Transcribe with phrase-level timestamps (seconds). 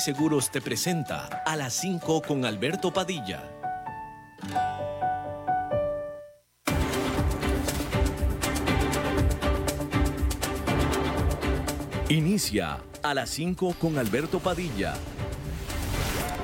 [0.00, 3.42] Seguros te presenta a las 5 con Alberto Padilla.
[12.08, 14.94] Inicia a las 5 con Alberto Padilla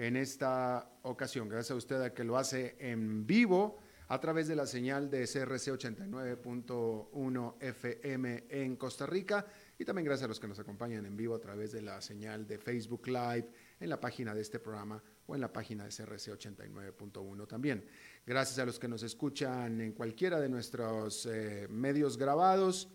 [0.00, 1.46] en esta ocasión.
[1.46, 5.26] Gracias a usted a que lo hace en vivo a través de la señal de
[5.26, 9.44] CRC 89.1 FM en Costa Rica
[9.78, 12.46] y también gracias a los que nos acompañan en vivo a través de la señal
[12.46, 16.32] de Facebook Live en la página de este programa o en la página de CRC
[16.32, 17.84] 89.1 también.
[18.24, 22.88] Gracias a los que nos escuchan en cualquiera de nuestros eh, medios grabados.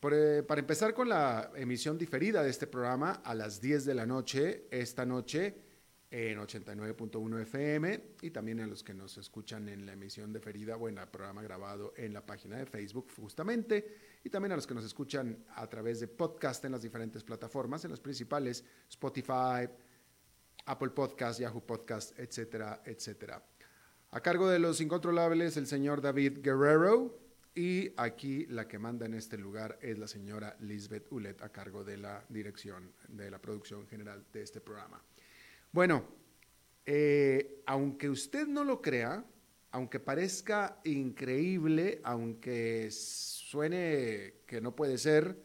[0.00, 4.06] Eh, para empezar con la emisión diferida de este programa a las 10 de la
[4.06, 5.67] noche, esta noche,
[6.10, 10.76] en 89.1 FM y también a los que nos escuchan en la emisión de Ferida
[10.76, 14.84] o programa grabado en la página de Facebook justamente y también a los que nos
[14.84, 19.68] escuchan a través de podcast en las diferentes plataformas, en las principales Spotify,
[20.64, 23.44] Apple Podcast, Yahoo Podcast, etcétera, etcétera.
[24.10, 27.18] A cargo de los incontrolables el señor David Guerrero
[27.54, 31.84] y aquí la que manda en este lugar es la señora Lisbeth Ulet a cargo
[31.84, 35.02] de la dirección de la producción general de este programa.
[35.72, 36.04] Bueno,
[36.86, 39.24] eh, aunque usted no lo crea,
[39.70, 45.36] aunque parezca increíble, aunque suene que no puede ser,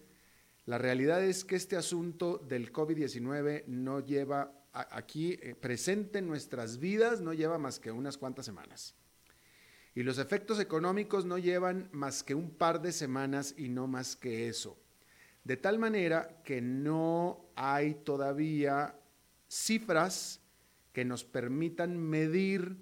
[0.65, 6.79] la realidad es que este asunto del COVID-19 no lleva aquí eh, presente en nuestras
[6.79, 8.95] vidas, no lleva más que unas cuantas semanas.
[9.95, 14.15] Y los efectos económicos no llevan más que un par de semanas y no más
[14.15, 14.79] que eso.
[15.43, 18.95] De tal manera que no hay todavía
[19.53, 20.41] cifras
[20.91, 22.77] que nos permitan medir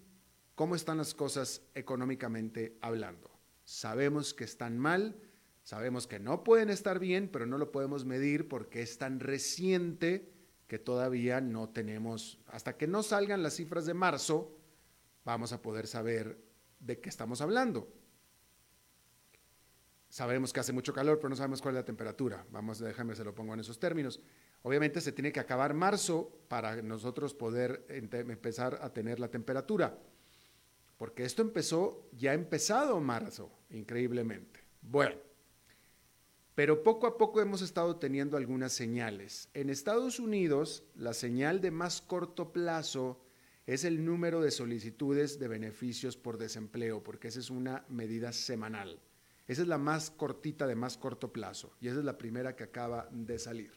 [0.56, 3.30] cómo están las cosas económicamente hablando.
[3.66, 5.16] Sabemos que están mal,
[5.64, 10.32] sabemos que no pueden estar bien, pero no lo podemos medir porque es tan reciente
[10.68, 14.58] que todavía no tenemos, hasta que no salgan las cifras de marzo,
[15.26, 16.42] vamos a poder saber
[16.80, 17.92] de qué estamos hablando.
[20.12, 22.46] Sabemos que hace mucho calor, pero no sabemos cuál es la temperatura.
[22.52, 24.20] Vamos, déjame, se lo pongo en esos términos.
[24.62, 29.98] Obviamente se tiene que acabar marzo para nosotros poder empezar a tener la temperatura,
[30.98, 34.60] porque esto empezó, ya ha empezado marzo, increíblemente.
[34.82, 35.16] Bueno,
[36.56, 39.48] pero poco a poco hemos estado teniendo algunas señales.
[39.54, 43.24] En Estados Unidos, la señal de más corto plazo
[43.66, 49.00] es el número de solicitudes de beneficios por desempleo, porque esa es una medida semanal.
[49.52, 52.64] Esa es la más cortita de más corto plazo y esa es la primera que
[52.64, 53.74] acaba de salir.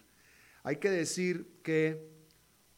[0.63, 2.13] Hay que decir que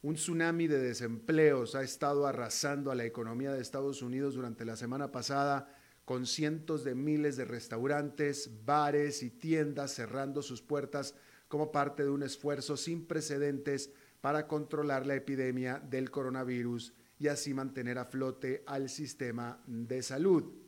[0.01, 4.77] un tsunami de desempleos ha estado arrasando a la economía de Estados Unidos durante la
[4.77, 5.69] semana pasada
[6.07, 11.15] con cientos de miles de restaurantes, bares y tiendas cerrando sus puertas
[11.49, 13.93] como parte de un esfuerzo sin precedentes
[14.23, 20.66] para controlar la epidemia del coronavirus y así mantener a flote al sistema de salud.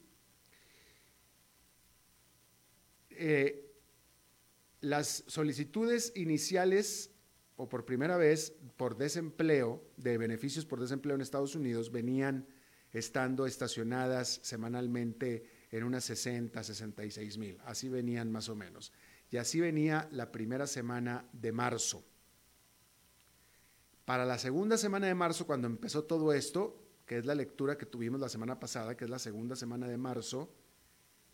[3.19, 3.65] Eh,
[4.81, 7.11] las solicitudes iniciales
[7.57, 12.47] o por primera vez por desempleo, de beneficios por desempleo en Estados Unidos, venían
[12.93, 17.59] estando estacionadas semanalmente en unas 60, 66 mil.
[17.65, 18.93] Así venían más o menos.
[19.31, 22.05] Y así venía la primera semana de marzo.
[24.05, 27.85] Para la segunda semana de marzo, cuando empezó todo esto, que es la lectura que
[27.85, 30.55] tuvimos la semana pasada, que es la segunda semana de marzo,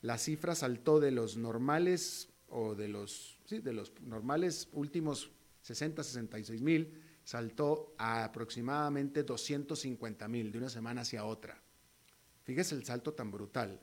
[0.01, 5.31] la cifra saltó de los normales o de los, sí, de los normales últimos
[5.61, 11.59] 60, 66 mil, saltó a aproximadamente 250 mil de una semana hacia otra.
[12.43, 13.81] Fíjese el salto tan brutal.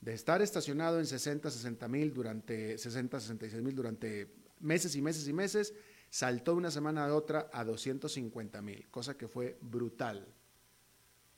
[0.00, 5.26] De estar estacionado en 60, 60 mil durante 60, 66 mil durante meses y meses
[5.26, 5.74] y meses,
[6.08, 10.26] saltó de una semana a otra a 250 mil, cosa que fue brutal.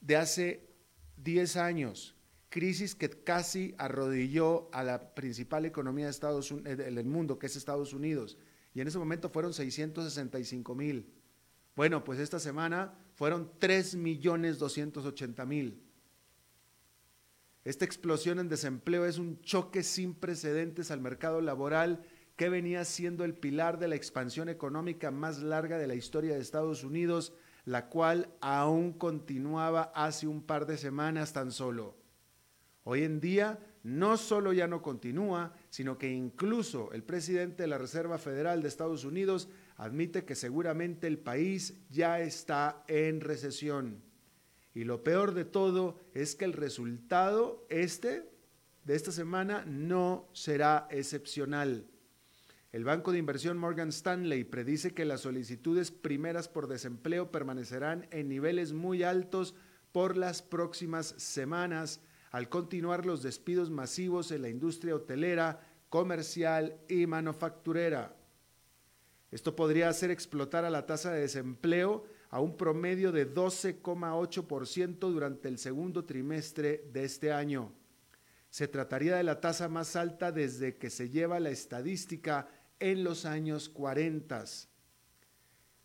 [0.00, 0.74] de hace
[1.18, 2.16] 10 años.
[2.48, 7.56] Crisis que casi arrodilló a la principal economía de Estados eh, del mundo, que es
[7.56, 8.38] Estados Unidos.
[8.74, 11.12] Y en ese momento fueron 665 mil.
[11.76, 15.83] Bueno, pues esta semana fueron 3 millones 280 mil.
[17.64, 22.02] Esta explosión en desempleo es un choque sin precedentes al mercado laboral
[22.36, 26.40] que venía siendo el pilar de la expansión económica más larga de la historia de
[26.40, 27.32] Estados Unidos,
[27.64, 31.96] la cual aún continuaba hace un par de semanas tan solo.
[32.82, 37.78] Hoy en día no solo ya no continúa, sino que incluso el presidente de la
[37.78, 44.02] Reserva Federal de Estados Unidos admite que seguramente el país ya está en recesión.
[44.74, 48.28] Y lo peor de todo es que el resultado este
[48.84, 51.86] de esta semana no será excepcional.
[52.72, 58.28] El banco de inversión Morgan Stanley predice que las solicitudes primeras por desempleo permanecerán en
[58.28, 59.54] niveles muy altos
[59.92, 62.00] por las próximas semanas
[62.32, 68.16] al continuar los despidos masivos en la industria hotelera, comercial y manufacturera.
[69.30, 75.46] Esto podría hacer explotar a la tasa de desempleo a un promedio de 12,8% durante
[75.46, 77.70] el segundo trimestre de este año.
[78.50, 82.48] Se trataría de la tasa más alta desde que se lleva la estadística
[82.80, 84.46] en los años 40.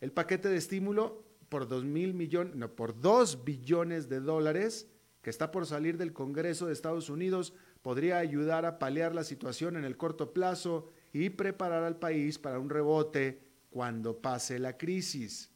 [0.02, 4.88] El paquete de estímulo por 2 millones, no, por 2 billones de dólares
[5.22, 7.54] que está por salir del Congreso de Estados Unidos
[7.84, 12.58] podría ayudar a paliar la situación en el corto plazo y preparar al país para
[12.58, 15.52] un rebote cuando pase la crisis.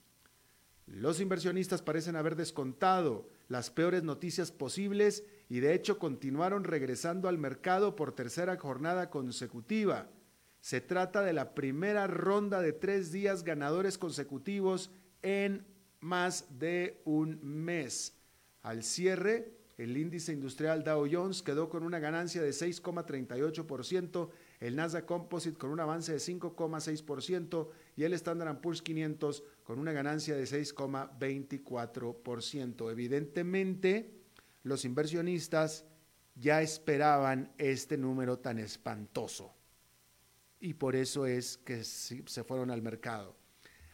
[0.86, 7.38] Los inversionistas parecen haber descontado las peores noticias posibles y de hecho continuaron regresando al
[7.38, 10.10] mercado por tercera jornada consecutiva.
[10.60, 14.90] Se trata de la primera ronda de tres días ganadores consecutivos
[15.22, 15.66] en
[16.00, 18.16] más de un mes.
[18.62, 25.04] Al cierre, el índice industrial Dow Jones quedó con una ganancia de 6,38%, el Nasdaq
[25.04, 30.44] Composite con un avance de 5,6% y el Standard Poor's 500 con una ganancia de
[30.44, 32.90] 6,24%.
[32.90, 34.10] Evidentemente,
[34.62, 35.86] los inversionistas
[36.36, 39.54] ya esperaban este número tan espantoso
[40.60, 43.36] y por eso es que se fueron al mercado.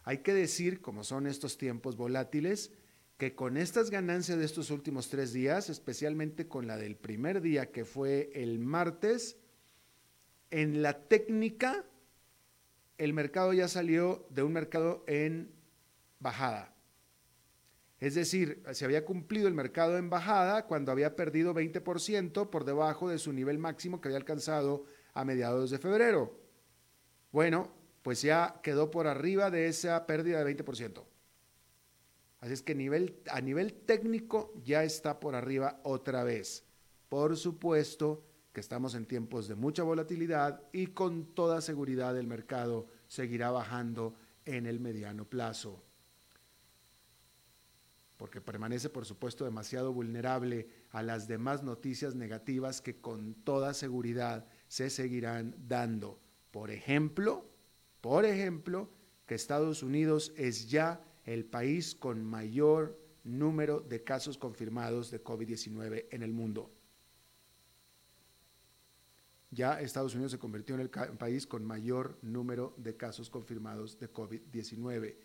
[0.04, 2.73] Hay que decir, como son estos tiempos volátiles,
[3.18, 7.71] que con estas ganancias de estos últimos tres días, especialmente con la del primer día
[7.71, 9.37] que fue el martes,
[10.50, 11.85] en la técnica
[12.99, 15.52] el mercado ya salió de un mercado en
[16.20, 16.74] bajada.
[18.00, 23.10] Es decir, se había cumplido el mercado en bajada cuando había perdido 20% por debajo
[23.10, 26.38] de su nivel máximo que había alcanzado a mediados de febrero.
[27.30, 27.70] Bueno,
[28.02, 31.04] pues ya quedó por arriba de esa pérdida de 20%.
[32.40, 32.72] Así es que
[33.30, 36.64] a nivel técnico ya está por arriba otra vez.
[37.10, 38.24] Por supuesto
[38.54, 44.14] que estamos en tiempos de mucha volatilidad y con toda seguridad el mercado seguirá bajando
[44.46, 45.84] en el mediano plazo
[48.20, 54.46] porque permanece por supuesto demasiado vulnerable a las demás noticias negativas que con toda seguridad
[54.68, 56.20] se seguirán dando.
[56.50, 57.48] Por ejemplo,
[58.02, 58.90] por ejemplo,
[59.24, 66.08] que Estados Unidos es ya el país con mayor número de casos confirmados de COVID-19
[66.10, 66.70] en el mundo.
[69.50, 74.12] Ya Estados Unidos se convirtió en el país con mayor número de casos confirmados de
[74.12, 75.16] COVID-19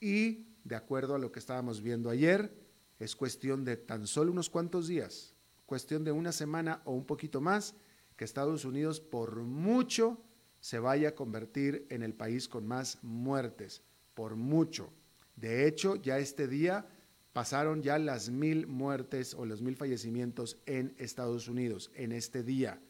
[0.00, 2.54] y, de acuerdo a lo que estábamos viendo ayer,
[2.98, 5.34] es cuestión de tan solo unos cuantos días,
[5.66, 7.74] cuestión de una semana o un poquito más,
[8.16, 10.22] que Estados Unidos por mucho
[10.60, 13.82] se vaya a convertir en el país con más muertes,
[14.14, 14.92] por mucho.
[15.34, 16.86] De hecho, ya este día
[17.32, 22.80] pasaron ya las mil muertes o los mil fallecimientos en Estados Unidos, en este día.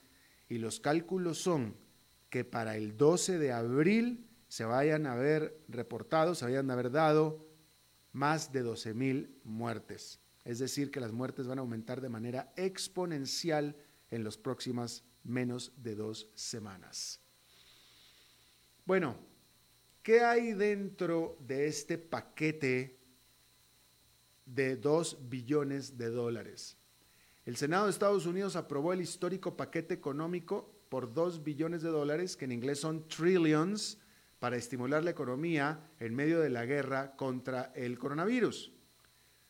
[0.49, 1.77] Y los cálculos son
[2.29, 6.91] que para el 12 de abril se vayan a haber reportado, se vayan a haber
[6.91, 7.52] dado
[8.13, 10.21] más de 12 mil muertes.
[10.45, 13.77] Es decir, que las muertes van a aumentar de manera exponencial
[14.11, 17.21] en, los próximas, menos de dos semanas.
[18.85, 19.17] Bueno,
[20.03, 22.99] ¿qué hay dentro de este paquete
[24.45, 26.77] de 2 billones de dólares?
[27.45, 32.37] El Senado de Estados Unidos aprobó el histórico paquete económico por 2 billones de dólares,
[32.37, 33.99] que en inglés son trillions,
[34.43, 38.73] para estimular la economía en medio de la guerra contra el coronavirus.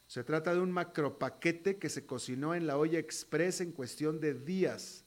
[0.07, 4.35] Se trata de un macropaquete que se cocinó en la olla express en cuestión de
[4.35, 5.07] días.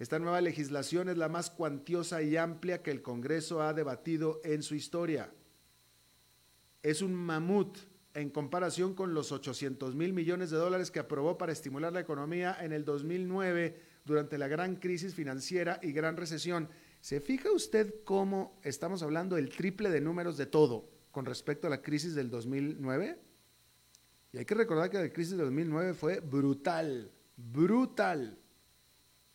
[0.00, 4.64] Esta nueva legislación es la más cuantiosa y amplia que el Congreso ha debatido en
[4.64, 5.32] su historia.
[6.82, 7.78] Es un mamut
[8.14, 12.56] en comparación con los 800 mil millones de dólares que aprobó para estimular la economía
[12.60, 16.68] en el 2009 durante la gran crisis financiera y gran recesión.
[17.00, 21.70] ¿Se fija usted cómo estamos hablando del triple de números de todo con respecto a
[21.70, 23.18] la crisis del 2009?
[24.32, 28.38] Y hay que recordar que la crisis de 2009 fue brutal, brutal.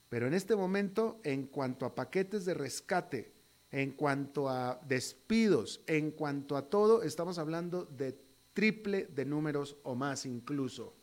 [0.09, 3.33] Pero en este momento, en cuanto a paquetes de rescate,
[3.71, 8.15] en cuanto a despidos, en cuanto a todo, estamos hablando de
[8.53, 10.95] triple de números o más incluso.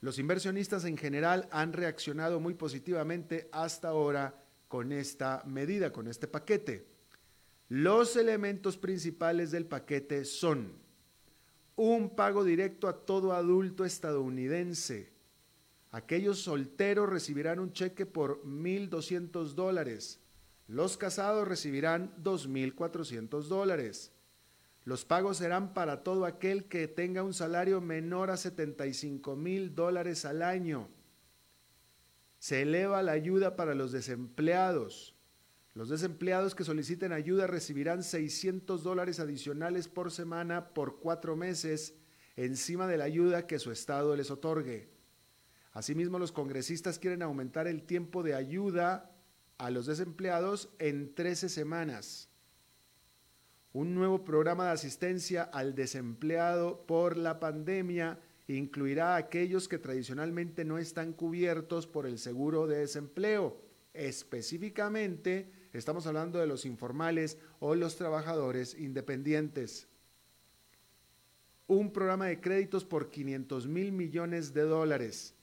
[0.00, 6.28] Los inversionistas en general han reaccionado muy positivamente hasta ahora con esta medida, con este
[6.28, 6.86] paquete.
[7.68, 10.72] Los elementos principales del paquete son
[11.76, 15.12] un pago directo a todo adulto estadounidense.
[15.90, 20.20] Aquellos solteros recibirán un cheque por 1.200 dólares.
[20.66, 24.12] Los casados recibirán 2.400 dólares.
[24.84, 30.24] Los pagos serán para todo aquel que tenga un salario menor a 75 mil dólares
[30.24, 30.88] al año.
[32.38, 35.14] Se eleva la ayuda para los desempleados.
[35.74, 41.94] Los desempleados que soliciten ayuda recibirán 600 dólares adicionales por semana por cuatro meses
[42.36, 44.90] encima de la ayuda que su Estado les otorgue.
[45.72, 49.12] Asimismo, los congresistas quieren aumentar el tiempo de ayuda
[49.58, 52.28] a los desempleados en 13 semanas.
[53.72, 58.18] Un nuevo programa de asistencia al desempleado por la pandemia
[58.56, 63.60] incluirá a aquellos que tradicionalmente no están cubiertos por el seguro de desempleo,
[63.92, 69.86] específicamente Estamos hablando de los informales o los trabajadores independientes.
[71.66, 75.34] Un programa de créditos por 500 mil millones de dólares.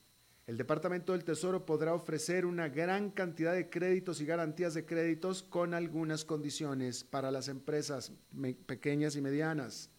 [0.48, 5.44] El Departamento del Tesoro podrá ofrecer una gran cantidad de créditos y garantías de créditos
[5.44, 8.12] con algunas condiciones para las empresas
[8.66, 9.92] pequeñas y medianas.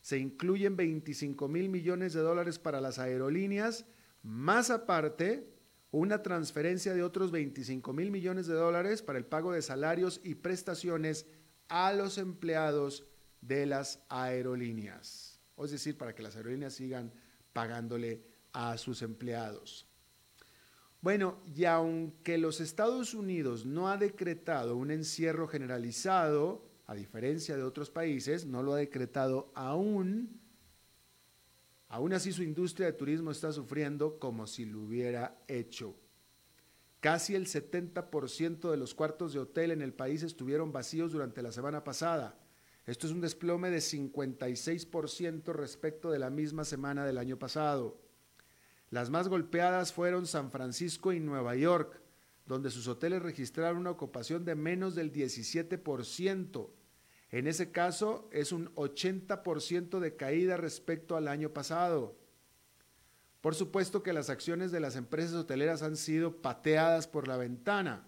[0.00, 3.86] Se incluyen 25 mil millones de dólares para las aerolíneas,
[4.22, 5.48] más aparte
[5.90, 10.36] una transferencia de otros 25 mil millones de dólares para el pago de salarios y
[10.36, 11.26] prestaciones
[11.68, 13.06] a los empleados
[13.40, 15.40] de las aerolíneas.
[15.58, 17.12] Es decir, para que las aerolíneas sigan
[17.52, 19.86] pagándole a sus empleados.
[21.00, 27.62] Bueno, y aunque los Estados Unidos no ha decretado un encierro generalizado, a diferencia de
[27.62, 30.40] otros países, no lo ha decretado aún,
[31.90, 35.96] Aún así su industria de turismo está sufriendo como si lo hubiera hecho.
[37.00, 41.50] Casi el 70% de los cuartos de hotel en el país estuvieron vacíos durante la
[41.50, 42.38] semana pasada.
[42.86, 48.00] Esto es un desplome de 56% respecto de la misma semana del año pasado.
[48.90, 52.00] Las más golpeadas fueron San Francisco y Nueva York,
[52.46, 56.70] donde sus hoteles registraron una ocupación de menos del 17%,
[57.32, 62.16] en ese caso es un 80% de caída respecto al año pasado.
[63.40, 68.06] Por supuesto que las acciones de las empresas hoteleras han sido pateadas por la ventana.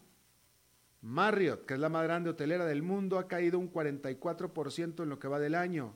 [1.01, 5.19] Marriott, que es la más grande hotelera del mundo, ha caído un 44% en lo
[5.19, 5.95] que va del año.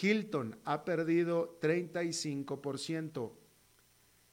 [0.00, 3.32] Hilton ha perdido 35%.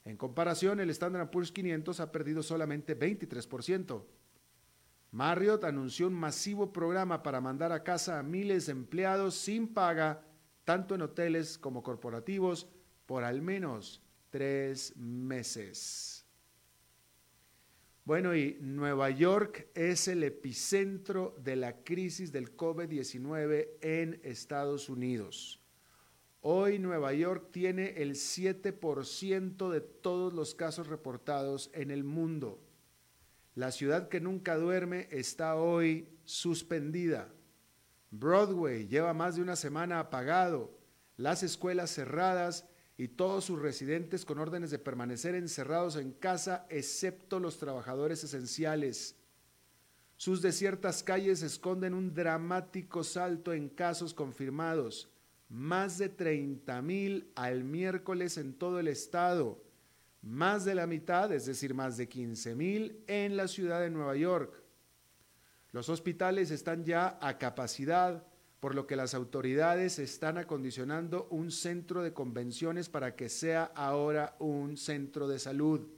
[0.04, 4.02] En comparación, el Standard Poor's 500 ha perdido solamente 23%.
[5.14, 10.26] Marriott anunció un masivo programa para mandar a casa a miles de empleados sin paga,
[10.64, 12.66] tanto en hoteles como corporativos,
[13.06, 16.26] por al menos tres meses.
[18.04, 25.60] Bueno, y Nueva York es el epicentro de la crisis del COVID-19 en Estados Unidos.
[26.40, 32.63] Hoy Nueva York tiene el 7% de todos los casos reportados en el mundo.
[33.54, 37.32] La ciudad que nunca duerme está hoy suspendida.
[38.10, 40.76] Broadway lleva más de una semana apagado,
[41.16, 47.38] las escuelas cerradas y todos sus residentes con órdenes de permanecer encerrados en casa, excepto
[47.38, 49.16] los trabajadores esenciales.
[50.16, 55.10] Sus desiertas calles esconden un dramático salto en casos confirmados,
[55.48, 59.63] más de 30 mil al miércoles en todo el estado
[60.24, 64.16] más de la mitad, es decir, más de 15 mil, en la ciudad de Nueva
[64.16, 64.62] York.
[65.70, 68.26] Los hospitales están ya a capacidad,
[68.58, 74.36] por lo que las autoridades están acondicionando un centro de convenciones para que sea ahora
[74.38, 75.88] un centro de salud.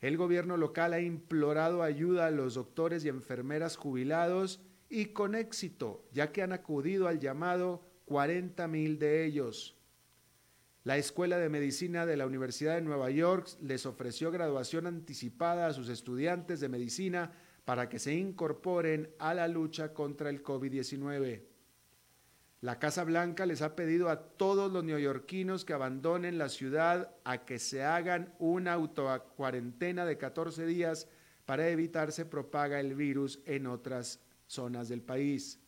[0.00, 6.08] El gobierno local ha implorado ayuda a los doctores y enfermeras jubilados y con éxito,
[6.12, 9.79] ya que han acudido al llamado 40 mil de ellos.
[10.82, 15.74] La Escuela de Medicina de la Universidad de Nueva York les ofreció graduación anticipada a
[15.74, 17.32] sus estudiantes de medicina
[17.66, 21.42] para que se incorporen a la lucha contra el COVID-19.
[22.62, 27.44] La Casa Blanca les ha pedido a todos los neoyorquinos que abandonen la ciudad a
[27.44, 31.08] que se hagan una autocuarentena de 14 días
[31.44, 35.60] para evitar se propaga el virus en otras zonas del país.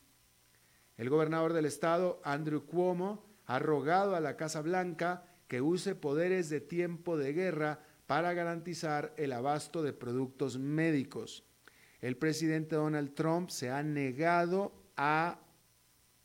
[0.96, 6.48] El gobernador del estado, Andrew Cuomo, ha rogado a la Casa Blanca que use poderes
[6.48, 11.44] de tiempo de guerra para garantizar el abasto de productos médicos.
[12.00, 15.38] El presidente Donald Trump se ha negado a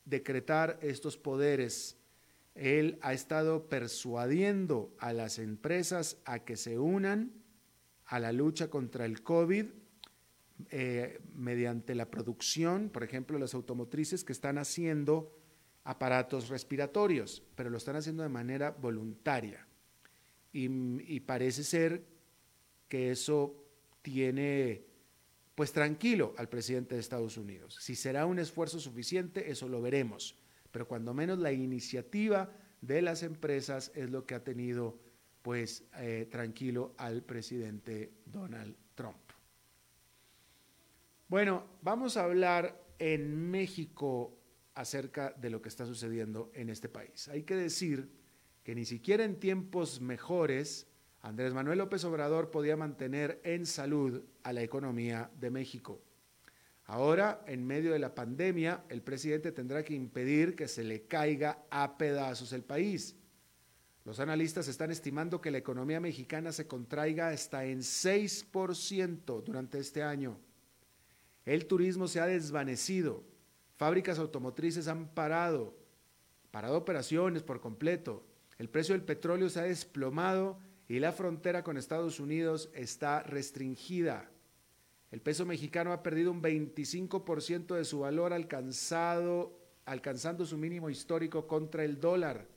[0.06, 1.98] decretar estos poderes.
[2.56, 7.34] Él ha estado persuadiendo a las empresas a que se unan
[8.06, 9.66] a la lucha contra el COVID
[10.70, 15.37] eh, mediante la producción, por ejemplo, las automotrices que están haciendo
[15.88, 19.66] aparatos respiratorios, pero lo están haciendo de manera voluntaria.
[20.52, 22.04] Y, parece ser
[22.90, 23.64] que eso
[24.02, 24.84] tiene
[25.56, 27.78] pues tranquilo al presidente de Estados Unidos.
[27.80, 30.36] Si será un esfuerzo suficiente, eso lo veremos.
[30.72, 35.00] Pero cuando menos la iniciativa de las empresas es lo que ha tenido
[35.42, 39.32] pues eh, tranquilo al presidente Donald Trump.
[41.30, 44.37] Bueno, vamos a hablar en México
[44.78, 47.28] acerca de lo que está sucediendo en este país.
[47.28, 48.10] Hay que decir
[48.64, 50.88] que ni siquiera en tiempos mejores
[51.22, 56.02] Andrés Manuel López Obrador podía mantener en salud a la economía de México.
[56.86, 61.66] Ahora, en medio de la pandemia, el presidente tendrá que impedir que se le caiga
[61.70, 63.16] a pedazos el país.
[64.06, 70.02] Los analistas están estimando que la economía mexicana se contraiga hasta en 6% durante este
[70.02, 70.40] año.
[71.44, 73.26] El turismo se ha desvanecido
[73.78, 75.78] Fábricas automotrices han parado,
[76.50, 78.26] parado operaciones por completo.
[78.58, 84.32] El precio del petróleo se ha desplomado y la frontera con Estados Unidos está restringida.
[85.12, 91.46] El peso mexicano ha perdido un 25% de su valor alcanzado, alcanzando su mínimo histórico
[91.46, 92.48] contra el dólar.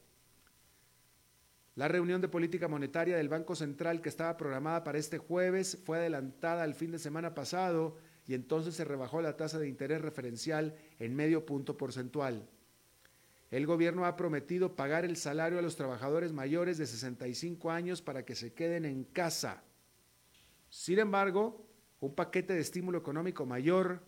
[1.74, 5.98] La reunión de política monetaria del Banco Central que estaba programada para este jueves fue
[5.98, 7.98] adelantada al fin de semana pasado
[8.30, 12.48] y entonces se rebajó la tasa de interés referencial en medio punto porcentual.
[13.50, 18.24] El gobierno ha prometido pagar el salario a los trabajadores mayores de 65 años para
[18.24, 19.64] que se queden en casa.
[20.68, 21.66] Sin embargo,
[21.98, 24.00] un paquete de estímulo económico mayor,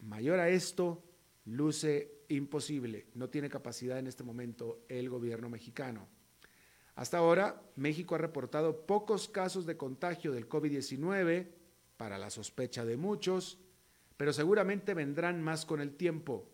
[0.00, 1.04] mayor a esto,
[1.44, 3.06] luce imposible.
[3.14, 6.08] No tiene capacidad en este momento el gobierno mexicano.
[6.96, 11.61] Hasta ahora, México ha reportado pocos casos de contagio del COVID-19
[12.02, 13.60] para la sospecha de muchos,
[14.16, 16.50] pero seguramente vendrán más con el tiempo.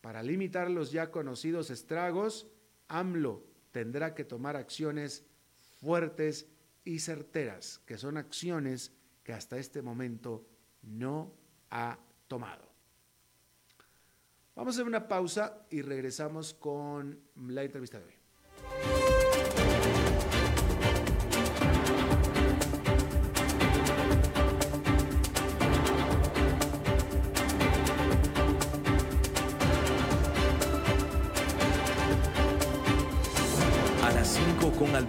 [0.00, 2.46] Para limitar los ya conocidos estragos,
[2.88, 5.26] AMLO tendrá que tomar acciones
[5.82, 6.46] fuertes
[6.82, 10.46] y certeras, que son acciones que hasta este momento
[10.80, 11.34] no
[11.68, 12.66] ha tomado.
[14.56, 18.14] Vamos a hacer una pausa y regresamos con la entrevista de hoy.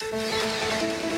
[0.00, 1.17] Música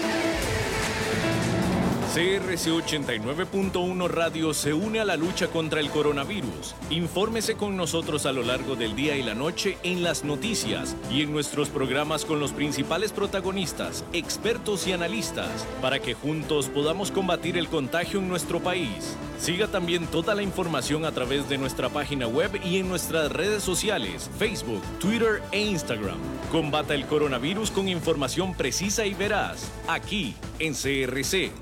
[2.12, 6.74] CRC 89.1 Radio se une a la lucha contra el coronavirus.
[6.90, 11.22] Infórmese con nosotros a lo largo del día y la noche en las noticias y
[11.22, 17.56] en nuestros programas con los principales protagonistas, expertos y analistas, para que juntos podamos combatir
[17.56, 19.16] el contagio en nuestro país.
[19.38, 23.62] Siga también toda la información a través de nuestra página web y en nuestras redes
[23.62, 26.18] sociales, Facebook, Twitter e Instagram.
[26.50, 31.52] Combata el coronavirus con información precisa y veraz, aquí en CRC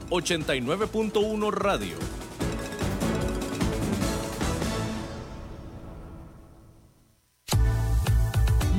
[0.44, 2.17] 89.1 Radio.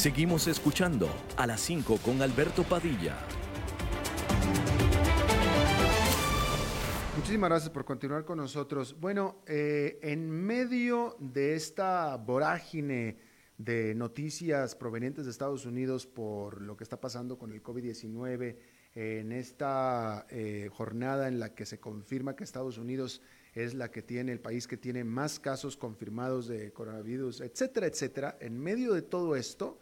[0.00, 3.18] Seguimos escuchando a las 5 con Alberto Padilla.
[7.16, 8.98] Muchísimas gracias por continuar con nosotros.
[8.98, 13.18] Bueno, eh, en medio de esta vorágine
[13.58, 18.56] de noticias provenientes de Estados Unidos por lo que está pasando con el COVID-19,
[18.94, 23.20] en esta eh, jornada en la que se confirma que Estados Unidos
[23.54, 28.36] es la que tiene, el país que tiene más casos confirmados de coronavirus, etcétera, etcétera,
[28.40, 29.78] en medio de todo esto,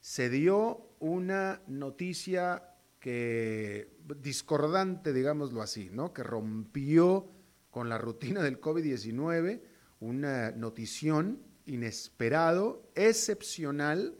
[0.00, 6.12] se dio una noticia que discordante, digámoslo así, ¿no?
[6.12, 7.28] Que rompió
[7.70, 9.60] con la rutina del COVID-19,
[10.00, 14.16] una notición inesperado, excepcional,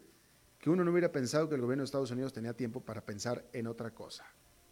[0.58, 3.44] que uno no hubiera pensado que el gobierno de Estados Unidos tenía tiempo para pensar
[3.52, 4.24] en otra cosa.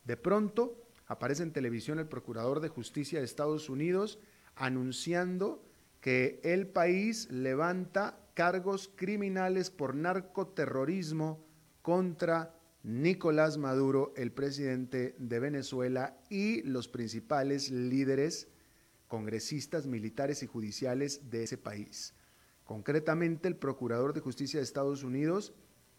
[0.05, 4.21] De pronto aparece en televisión el procurador de justicia de Estados Unidos
[4.55, 5.61] anunciando
[6.01, 11.45] que el país levanta cargos criminales por narcoterrorismo
[11.83, 18.47] contra Nicolás Maduro, el presidente de Venezuela, y los principales líderes
[19.09, 22.15] congresistas, militares y judiciales de ese país.
[22.63, 25.55] Concretamente, el Procurador de Justicia de Estados Unidos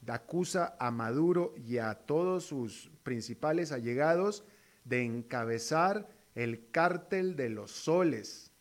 [0.07, 4.45] acusa a Maduro y a todos sus principales allegados
[4.83, 8.51] de encabezar el cártel de los soles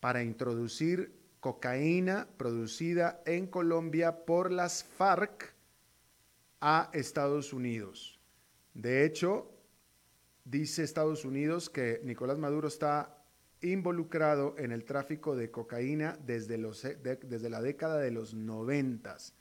[0.00, 5.54] para introducir cocaína producida en Colombia por las FARC
[6.60, 8.20] a Estados Unidos.
[8.74, 9.50] De hecho,
[10.44, 13.16] dice Estados Unidos que Nicolás Maduro está
[13.62, 19.34] involucrado en el tráfico de cocaína desde, desde la década de los noventas.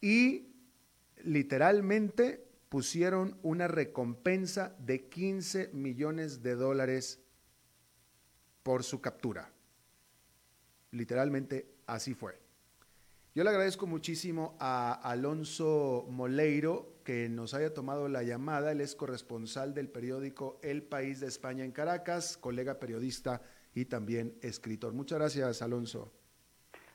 [0.00, 0.52] Y
[1.24, 7.20] literalmente pusieron una recompensa de 15 millones de dólares
[8.62, 9.52] por su captura.
[10.90, 12.40] Literalmente así fue.
[13.34, 18.72] Yo le agradezco muchísimo a Alonso Moleiro que nos haya tomado la llamada.
[18.72, 23.42] Él es corresponsal del periódico El País de España en Caracas, colega periodista
[23.74, 24.94] y también escritor.
[24.94, 26.10] Muchas gracias, Alonso.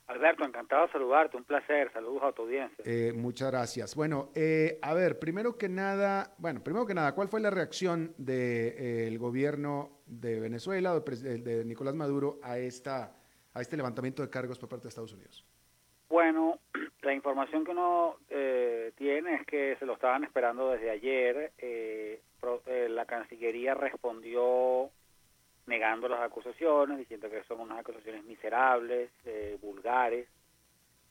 [0.07, 2.81] Alberto, encantado de saludarte, un placer, saludos a tu audiencia.
[2.85, 3.93] Eh, muchas gracias.
[3.93, 8.13] Bueno, eh, a ver, primero que nada, bueno, primero que nada, ¿cuál fue la reacción
[8.17, 13.17] del eh, gobierno de Venezuela, de, de, Nicolás Maduro, a, esta,
[13.53, 15.45] a este levantamiento de cargos por parte de Estados Unidos?
[16.07, 16.57] Bueno,
[17.01, 18.15] la información que uno
[18.95, 21.51] tiene es que se lo estaban esperando desde ayer.
[22.89, 24.89] la Cancillería respondió
[25.67, 30.27] negando las acusaciones, diciendo que son unas acusaciones miserables, eh, vulgares,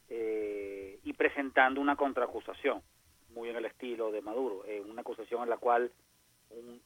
[0.08, 2.82] eh, y presentando una contraacusación,
[3.30, 5.90] muy en el estilo de Maduro, eh, una acusación en la cual
[6.50, 6.80] un,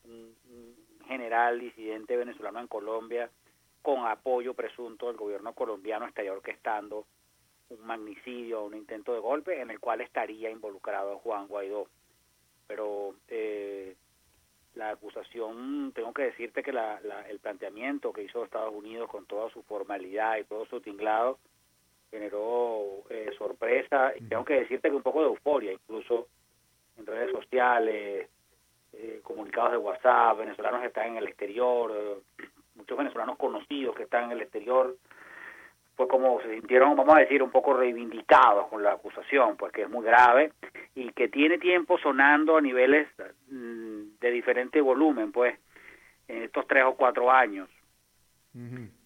[1.07, 3.31] general disidente venezolano en Colombia,
[3.83, 7.07] con apoyo presunto del gobierno colombiano, estaría orquestando
[7.71, 11.89] un magnicidio, un intento de golpe, en el cual estaría involucrado Juan Guaidó.
[12.67, 13.97] Pero eh,
[14.75, 19.51] la acusación, tengo que decirte que la, el planteamiento que hizo Estados Unidos con toda
[19.51, 21.39] su formalidad y todo su tinglado
[22.11, 24.13] generó eh, sorpresa.
[24.17, 26.29] Y tengo que decirte que un poco de euforia, incluso
[26.99, 28.29] en redes sociales,
[28.93, 34.05] eh, comunicados de WhatsApp, venezolanos que están en el exterior, eh, muchos venezolanos conocidos que
[34.05, 34.97] están en el exterior,
[36.01, 39.83] fue como se sintieron, vamos a decir, un poco reivindicados con la acusación, pues que
[39.83, 40.51] es muy grave
[40.95, 43.07] y que tiene tiempo sonando a niveles
[43.51, 45.59] mm, de diferente volumen, pues,
[46.27, 47.69] en estos tres o cuatro años.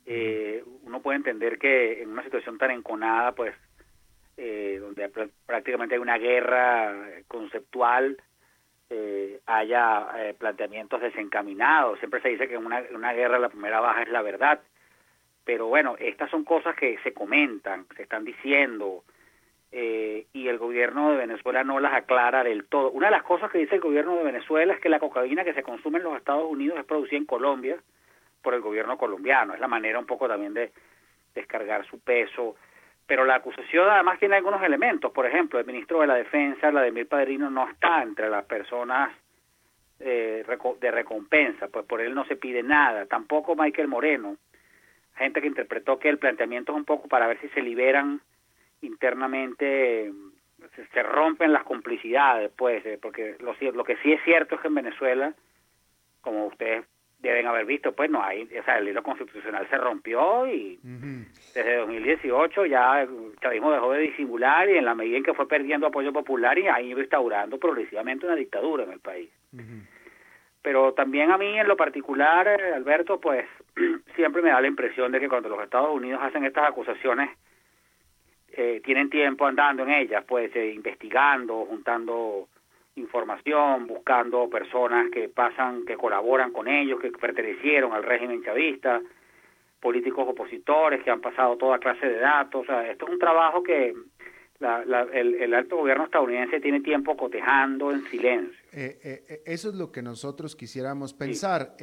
[0.07, 3.57] Eh, uno puede entender que en una situación tan enconada, pues,
[4.37, 5.11] eh, donde
[5.45, 6.95] prácticamente hay una guerra
[7.27, 8.23] conceptual,
[8.89, 11.99] eh, haya planteamientos desencaminados.
[11.99, 14.61] Siempre se dice que en una, en una guerra la primera baja es la verdad
[15.45, 19.05] pero bueno, estas son cosas que se comentan, se están diciendo,
[19.77, 22.93] eh, y el gobierno de Venezuela no las aclara del todo.
[22.93, 25.53] Una de las cosas que dice el gobierno de Venezuela es que la cocaína que
[25.53, 27.77] se consume en los Estados Unidos es producida en Colombia
[28.41, 29.53] por el gobierno colombiano.
[29.53, 30.71] Es la manera un poco también de
[31.35, 32.55] descargar su peso.
[33.05, 35.11] Pero la acusación además tiene algunos elementos.
[35.11, 38.45] Por ejemplo, el ministro de la Defensa, la de Vladimir Padrino, no está entre las
[38.45, 39.11] personas
[39.99, 40.45] eh,
[40.81, 43.07] de recompensa, pues por él no se pide nada.
[43.07, 44.37] Tampoco Michael Moreno,
[45.17, 48.21] gente que interpretó que el planteamiento es un poco para ver si se liberan
[48.83, 50.13] internamente,
[50.93, 54.69] se, rompen las complicidades, pues, eh, porque lo, lo que sí es cierto es que
[54.69, 55.35] en Venezuela,
[56.21, 56.85] como ustedes
[57.25, 60.79] deben haber visto, pues no hay, o sea, el hilo constitucional se rompió y
[61.55, 65.49] desde 2018 ya el chavismo dejó de disimular y en la medida en que fue
[65.49, 69.31] perdiendo apoyo popular y ha ido instaurando progresivamente una dictadura en el país.
[70.63, 73.47] Pero también a mí en lo particular, eh, Alberto, pues
[74.15, 77.31] siempre me da la impresión de que cuando los Estados Unidos hacen estas acusaciones,
[78.57, 82.49] eh, tienen tiempo andando en ellas, pues eh, investigando, juntando
[82.97, 89.01] información, buscando personas que pasan, que colaboran con ellos, que pertenecieron al régimen chavista,
[89.81, 92.63] políticos opositores que han pasado toda clase de datos.
[92.63, 93.93] O sea, esto es un trabajo que
[94.61, 98.57] el, alto gobierno estadounidense tiene tiempo cotejando en silencio.
[98.73, 101.75] Eh, eso es lo que nosotros quisiéramos pensar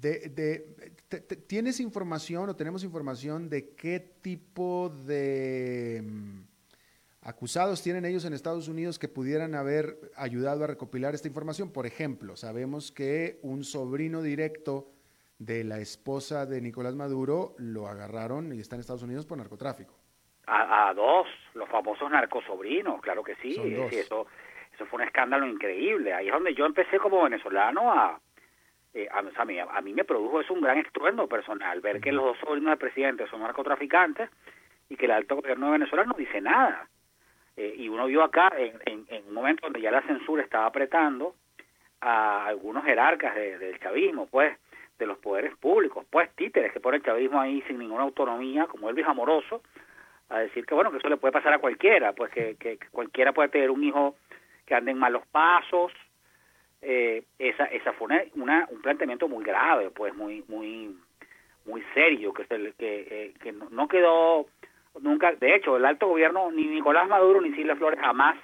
[0.00, 0.66] de,
[1.46, 6.40] ¿Tienes información o tenemos información de qué tipo de mm,
[7.22, 11.72] acusados tienen ellos en Estados Unidos que pudieran haber ayudado a recopilar esta información?
[11.72, 14.88] Por ejemplo, sabemos que un sobrino directo
[15.38, 19.94] de la esposa de Nicolás Maduro lo agarraron y está en Estados Unidos por narcotráfico.
[20.48, 23.54] A, dos, los famosos narcosobrinos, claro que sí.
[23.92, 24.26] eso,
[24.74, 26.12] eso fue un escándalo increíble.
[26.12, 28.20] Ahí es donde yo empecé como venezolano a,
[28.94, 32.24] eh, a, mí, a, mí, me produjo eso un gran estruendo personal, ver que los
[32.24, 34.28] dos sobrinos del presidente son narcotraficantes
[34.88, 36.88] y que el alto gobierno de Venezuela no dice nada.
[37.56, 41.34] Eh, y uno vio acá, en, en, un momento donde ya la censura estaba apretando
[42.00, 44.58] a algunos jerarcas del chavismo, pues,
[44.98, 48.90] de los poderes públicos, pues títeres que por el chavismo ahí sin ninguna autonomía, como
[48.90, 49.62] Elvis Amoroso,
[50.28, 53.32] a decir que bueno, que eso le puede pasar a cualquiera, pues que, que cualquiera
[53.32, 54.16] puede tener un hijo
[54.66, 55.92] que ande en malos pasos,
[56.82, 60.96] eh, esa esa fue una, un planteamiento muy grave pues muy muy
[61.64, 64.46] muy serio que que, eh, que no quedó
[65.00, 68.36] nunca de hecho el alto gobierno ni Nicolás Maduro ni Silvia Flores jamás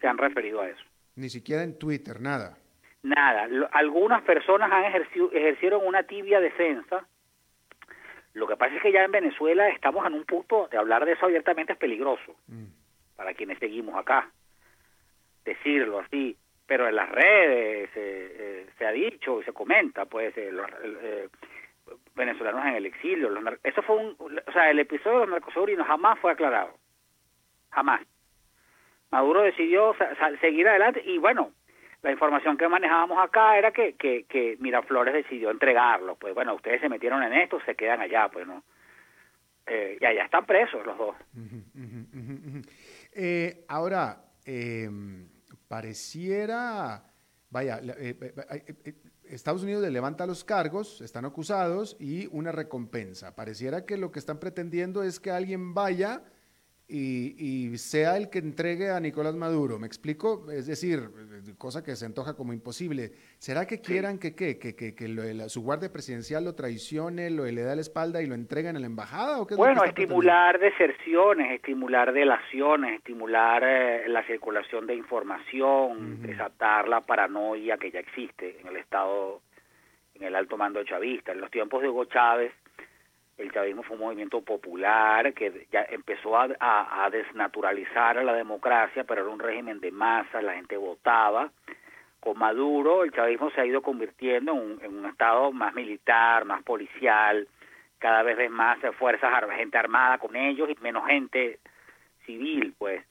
[0.00, 0.84] se han referido a eso.
[1.16, 2.58] Ni siquiera en Twitter nada.
[3.02, 3.48] Nada.
[3.72, 7.06] Algunas personas han ejercido ejercieron una tibia defensa.
[8.34, 11.12] Lo que pasa es que ya en Venezuela estamos en un punto de hablar de
[11.12, 12.66] eso abiertamente es peligroso mm.
[13.16, 14.30] para quienes seguimos acá.
[15.44, 16.36] Decirlo así
[16.66, 21.28] pero en las redes eh, eh, se ha dicho y se comenta, pues, eh,
[22.14, 23.30] venezolanos en el exilio.
[23.30, 26.74] Los eso fue un, o sea, el episodio de los narcosobrinos jamás fue aclarado,
[27.70, 28.02] jamás.
[29.10, 29.94] Maduro decidió
[30.40, 31.52] seguir adelante y bueno,
[32.02, 36.16] la información que manejábamos acá era que, que, Miraflores decidió entregarlo.
[36.16, 38.64] Pues bueno, ustedes se metieron en esto, se quedan allá, pues no.
[39.68, 41.16] Y allá están presos los dos.
[43.18, 44.90] Eh, ahora, eh,
[45.68, 47.12] pareciera,
[47.50, 47.80] vaya,
[49.24, 53.34] Estados Unidos le levanta los cargos, están acusados y una recompensa.
[53.34, 56.22] Pareciera que lo que están pretendiendo es que alguien vaya
[56.88, 59.78] y, sea el que entregue a Nicolás Maduro.
[59.78, 60.50] ¿Me explico?
[60.50, 61.10] Es decir,
[61.58, 63.12] cosa que se antoja como imposible.
[63.38, 67.74] ¿Será que quieran que, que, que, que su guardia presidencial lo traicione, lo, le da
[67.74, 69.40] la espalda y lo entreguen a la embajada?
[69.40, 77.00] ¿o qué bueno, estimular deserciones, estimular delaciones, estimular eh, la circulación de información, desatar la
[77.00, 79.40] paranoia que ya existe en el Estado,
[80.14, 81.32] en el alto mando chavista.
[81.32, 82.52] En los tiempos de Hugo Chávez,
[83.38, 89.22] el chavismo fue un movimiento popular que ya empezó a, desnaturalizar a la democracia, pero
[89.22, 91.50] era un régimen de masa, la gente votaba.
[92.20, 97.46] Con Maduro el chavismo se ha ido convirtiendo en un, estado más militar, más policial,
[97.98, 101.60] cada vez ves más fuerzas, gente armada con ellos y menos gente
[102.24, 103.04] civil, pues.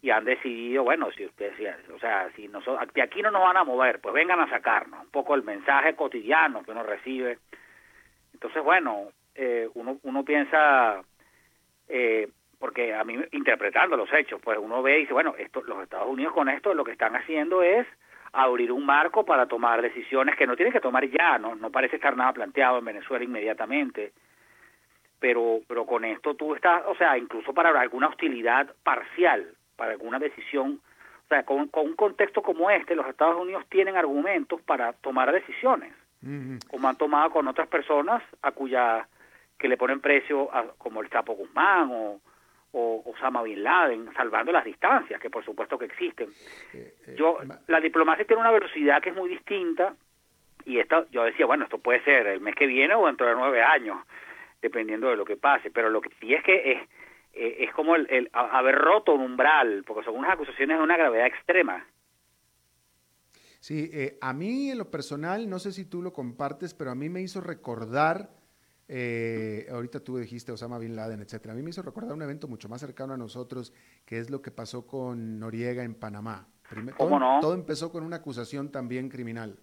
[0.00, 3.56] Y han decidido, bueno, si ustedes, o sea, si nosotros, de aquí no nos van
[3.56, 7.38] a mover, pues vengan a sacarnos un poco el mensaje cotidiano que uno recibe.
[8.32, 11.00] Entonces, bueno, eh, uno, uno piensa,
[11.88, 15.80] eh, porque a mí interpretando los hechos, pues uno ve y dice, bueno, esto, los
[15.80, 17.86] Estados Unidos con esto lo que están haciendo es
[18.32, 21.96] abrir un marco para tomar decisiones que no tienen que tomar ya, no, no parece
[21.96, 24.12] estar nada planteado en Venezuela inmediatamente,
[25.20, 30.18] pero, pero con esto tú estás, o sea, incluso para alguna hostilidad parcial, para alguna
[30.18, 30.80] decisión,
[31.26, 35.30] o sea, con, con un contexto como este, los Estados Unidos tienen argumentos para tomar
[35.30, 35.94] decisiones,
[36.68, 39.06] como han tomado con otras personas a cuya
[39.58, 42.20] que le ponen precio a, como el Chapo Guzmán o,
[42.72, 46.28] o Osama Bin Laden, salvando las distancias, que por supuesto que existen.
[46.72, 49.94] Eh, eh, yo La diplomacia tiene una velocidad que es muy distinta
[50.64, 53.34] y esto, yo decía, bueno, esto puede ser el mes que viene o dentro de
[53.34, 53.98] nueve años,
[54.60, 56.82] dependiendo de lo que pase, pero lo que sí es que es,
[57.32, 61.26] eh, es como el, haber roto un umbral, porque son unas acusaciones de una gravedad
[61.26, 61.86] extrema.
[63.60, 63.90] Sí,
[64.20, 67.22] a mí en lo personal, no sé si tú lo compartes, pero a mí me
[67.22, 68.28] hizo recordar
[68.88, 71.52] eh, ahorita tú dijiste Osama Bin Laden, etcétera.
[71.52, 73.74] A mí me hizo recordar un evento mucho más cercano a nosotros,
[74.06, 76.46] que es lo que pasó con Noriega en Panamá.
[76.96, 77.40] ¿Cómo todo, no?
[77.40, 79.58] todo empezó con una acusación también criminal.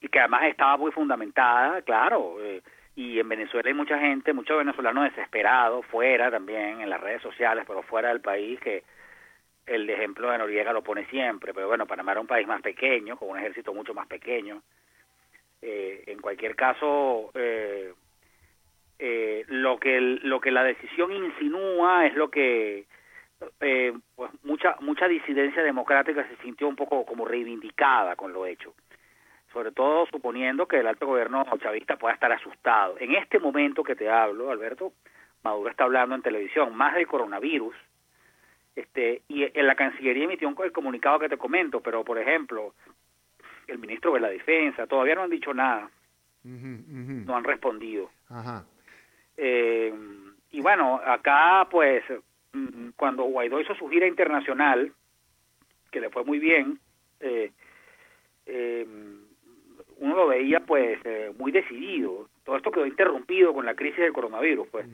[0.00, 2.36] y que además estaba muy fundamentada, claro.
[2.40, 2.62] Eh,
[2.94, 7.64] y en Venezuela hay mucha gente, muchos venezolanos desesperados, fuera también, en las redes sociales,
[7.66, 8.84] pero fuera del país, que
[9.66, 11.52] el ejemplo de Noriega lo pone siempre.
[11.52, 14.62] Pero bueno, Panamá era un país más pequeño, con un ejército mucho más pequeño
[15.62, 17.92] eh, en cualquier caso, eh,
[18.98, 22.86] eh, lo que lo que la decisión insinúa es lo que
[24.16, 28.74] pues mucha mucha disidencia democrática se sintió un poco como reivindicada con lo hecho
[29.52, 32.96] sobre todo suponiendo que el alto gobierno chavista pueda estar asustado.
[33.00, 34.92] En este momento que te hablo, Alberto,
[35.42, 37.74] Maduro está hablando en televisión más del coronavirus,
[38.76, 42.74] este, y en la Cancillería emitió el comunicado que te comento, pero por ejemplo,
[43.68, 45.90] el ministro de la Defensa, todavía no han dicho nada,
[46.42, 48.10] no han respondido.
[49.36, 49.94] Eh,
[50.50, 52.02] y bueno, acá pues
[52.52, 54.92] mm, cuando Guaidó hizo su gira internacional,
[55.90, 56.78] que le fue muy bien,
[57.20, 57.52] eh,
[58.46, 58.86] eh,
[59.98, 60.98] uno lo veía pues
[61.36, 62.28] muy decidido.
[62.44, 64.86] Todo esto quedó interrumpido con la crisis del coronavirus, pues,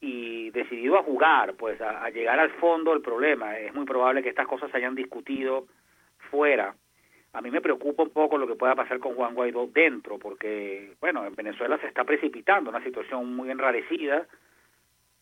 [0.00, 3.58] y decidido a jugar, pues, a, a, llegar al fondo del problema.
[3.58, 5.66] Es muy probable que estas cosas se hayan discutido
[6.30, 6.74] fuera
[7.32, 10.94] a mí me preocupa un poco lo que pueda pasar con Juan Guaidó dentro, porque,
[11.00, 14.26] bueno, en Venezuela se está precipitando una situación muy enrarecida.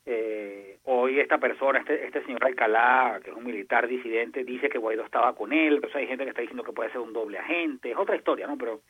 [0.06, 4.78] Eh, hoy esta persona, este, este señor Alcalá, que es un militar disidente, dice que
[4.78, 7.38] Guaidó estaba con él, entonces hay gente que está diciendo que puede ser un doble
[7.38, 8.56] agente, es otra historia, ¿no?
[8.56, 8.80] Pero,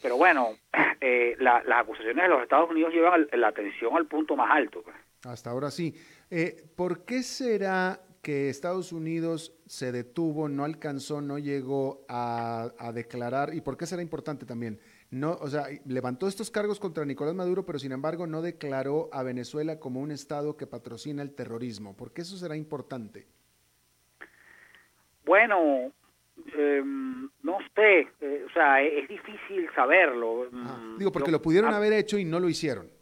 [0.00, 0.50] pero bueno,
[1.00, 4.82] eh, las acusaciones de los Estados Unidos llevan la atención al punto más alto.
[4.82, 4.94] Pues.
[5.26, 5.92] Hasta ahora sí.
[6.30, 13.54] Eh, ¿Por qué será que Estados Unidos se detuvo, no alcanzó, no llegó a, declarar,
[13.54, 17.64] y por qué será importante también, no, o sea, levantó estos cargos contra Nicolás Maduro,
[17.64, 21.96] pero sin embargo no declaró a Venezuela como un Estado que patrocina el terrorismo.
[21.96, 23.26] ¿Por qué eso será importante?
[25.24, 25.92] Bueno,
[26.56, 30.48] em, no sé, eh, o sea, es, difícil saberlo.
[30.50, 32.93] Mm, digo, porque lo pudieron haber hecho y no lo hicieron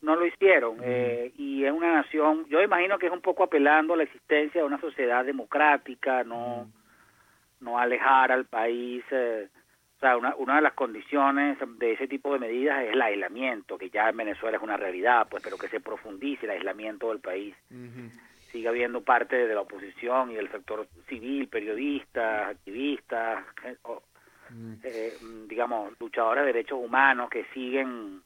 [0.00, 0.78] no lo hicieron.
[0.82, 4.60] Eh, y es una nación, yo imagino que es un poco apelando a la existencia
[4.60, 6.70] de una sociedad democrática, no,
[7.60, 9.48] no alejar al país eh,
[9.96, 13.76] O sea, una, una de las condiciones de ese tipo de medidas es el aislamiento,
[13.76, 17.20] que ya en Venezuela es una realidad, pues, pero que se profundice el aislamiento del
[17.20, 17.54] país.
[18.52, 23.76] Sigue habiendo parte de la oposición y del sector civil, periodistas, activistas, eh,
[24.84, 25.12] eh,
[25.48, 28.22] digamos, luchadores de derechos humanos que siguen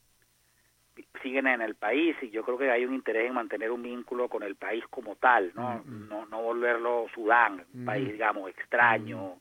[1.23, 4.29] siguen en el país y yo creo que hay un interés en mantener un vínculo
[4.29, 9.37] con el país como tal, no no, no volverlo Sudán, un país digamos extraño,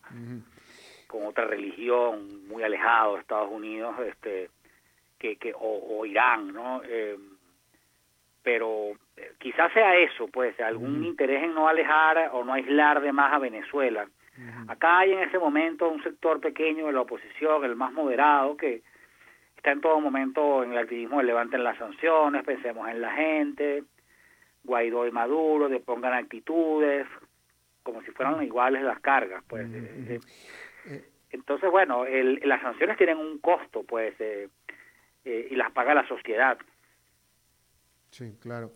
[1.07, 4.49] con otra religión, muy alejado de Estados Unidos, este,
[5.19, 6.81] que, que o, Irán, ¿no?
[6.85, 7.17] Eh,
[8.41, 13.11] pero eh, quizás sea eso, pues, algún interés en no alejar o no aislar de
[13.11, 14.07] más a Venezuela.
[14.67, 18.81] Acá hay en ese momento un sector pequeño de la oposición, el más moderado, que
[19.61, 23.83] está en todo momento en el activismo de levanten las sanciones, pensemos en la gente,
[24.63, 27.05] Guaidó y Maduro, de pongan actitudes,
[27.83, 29.67] como si fueran iguales las cargas, pues.
[29.71, 30.19] Eh,
[31.29, 34.49] entonces, bueno, las sanciones tienen un costo, pues, eh,
[35.25, 36.57] eh, y las paga la sociedad.
[38.09, 38.71] Sí, claro.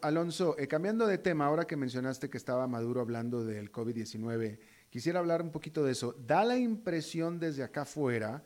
[0.00, 5.42] Alonso, cambiando de tema, ahora que mencionaste que estaba Maduro hablando del COVID-19, quisiera hablar
[5.42, 6.14] un poquito de eso.
[6.18, 8.42] Da la impresión desde acá afuera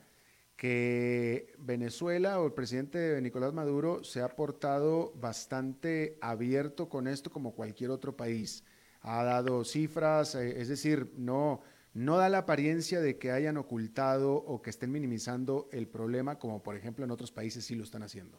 [0.57, 7.55] que Venezuela o el presidente Nicolás Maduro se ha portado bastante abierto con esto como
[7.55, 8.65] cualquier otro país.
[9.01, 11.61] Ha dado cifras, es decir, no
[11.97, 16.61] no da la apariencia de que hayan ocultado o que estén minimizando el problema, como
[16.61, 18.37] por ejemplo en otros países sí lo están haciendo.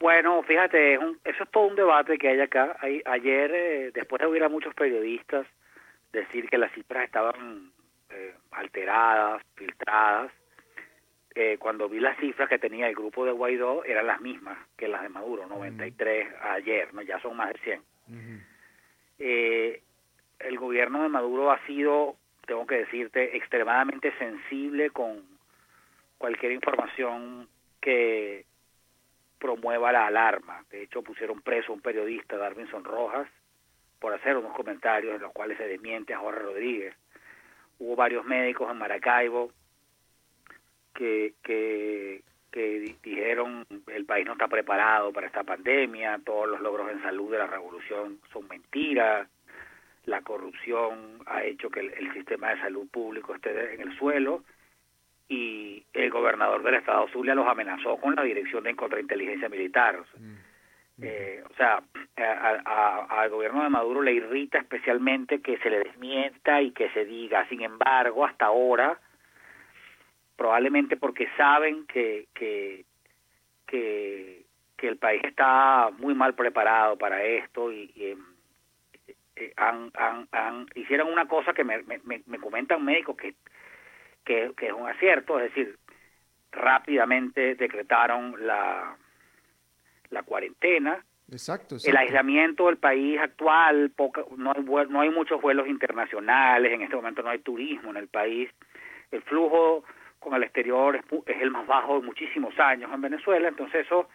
[0.00, 2.78] Bueno, fíjate, eso es todo un debate que hay acá.
[2.80, 5.46] ayer, eh, después de oír a muchos periodistas
[6.10, 7.73] decir que las cifras estaban
[8.14, 10.32] eh, alteradas, filtradas,
[11.34, 14.88] eh, cuando vi las cifras que tenía el grupo de Guaidó, eran las mismas que
[14.88, 17.82] las de Maduro, 93 ayer, no ya son más de 100
[20.44, 25.22] el gobierno de Maduro ha sido, tengo que decirte, extremadamente sensible con
[26.18, 27.48] cualquier información
[27.80, 28.44] que
[29.38, 30.64] promueva la alarma.
[30.70, 33.28] De hecho, pusieron preso a un periodista, Darwinson Rojas,
[33.98, 36.94] por hacer unos comentarios en los cuales se desmiente a Jorge Rodríguez.
[37.78, 39.50] Hubo varios médicos en Maracaibo
[40.94, 42.22] que, que,
[43.02, 47.38] dijeron el país no está preparado para esta pandemia, todos los logros en salud de
[47.38, 49.28] la revolución son mentiras,
[50.06, 54.44] la corrupción ha hecho que el, sistema de salud público esté en el suelo
[55.28, 60.04] y el gobernador del estado Zulia los amenazó con la dirección de contrainteligencia militar.
[60.96, 61.82] O sea,
[62.16, 67.04] eh, al gobierno de Maduro le irrita especialmente que se le desmienta y que se
[67.04, 68.98] diga, sin embargo, hasta ahora,
[70.36, 72.84] probablemente porque saben que, que,
[73.66, 74.44] que,
[74.76, 78.16] que el país está muy mal preparado para esto y, y
[79.36, 83.34] eh, han, han, hicieron una cosa que me, me, comentan médicos que,
[84.24, 85.76] que, es un acierto, es decir,
[86.52, 88.96] rápidamente decretaron la,
[90.14, 93.92] la cuarentena, Exacto, El aislamiento del país actual,
[94.36, 98.08] no, hay, no hay muchos vuelos internacionales, en este momento no hay turismo en el
[98.08, 98.50] país,
[99.10, 99.84] el flujo
[100.18, 104.08] con el exterior es, es el más bajo de muchísimos años en Venezuela, entonces eso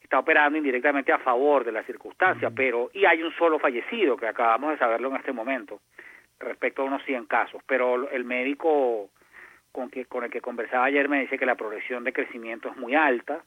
[0.00, 4.28] está operando indirectamente a favor de la circunstancia, pero y hay un solo fallecido que
[4.28, 5.80] acabamos de saberlo en este momento
[6.38, 9.10] respecto a unos 100 casos, pero el médico
[9.72, 12.76] con que con el que conversaba ayer me dice que la progresión de crecimiento es
[12.76, 13.42] muy alta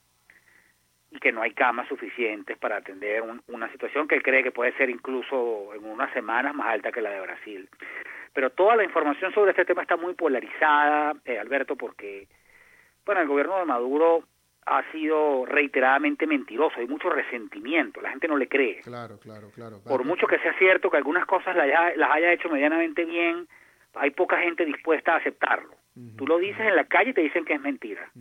[1.12, 4.74] y que no hay camas suficientes para atender una situación que él cree que puede
[4.78, 7.70] ser incluso en unas semanas más alta que la de Brasil.
[8.34, 12.28] Pero toda la información sobre este tema está muy polarizada, eh, Alberto, porque
[13.06, 14.24] bueno, el gobierno de Maduro
[14.68, 18.82] ha sido reiteradamente mentiroso, hay mucho resentimiento, la gente no le cree.
[18.82, 19.82] Claro, claro, claro.
[19.84, 23.48] Por mucho que sea cierto que algunas cosas las haya, hecho medianamente bien,
[23.96, 25.76] hay poca gente dispuesta a aceptarlo.
[26.18, 28.12] Tú lo dices en la calle y te dicen que es mentira.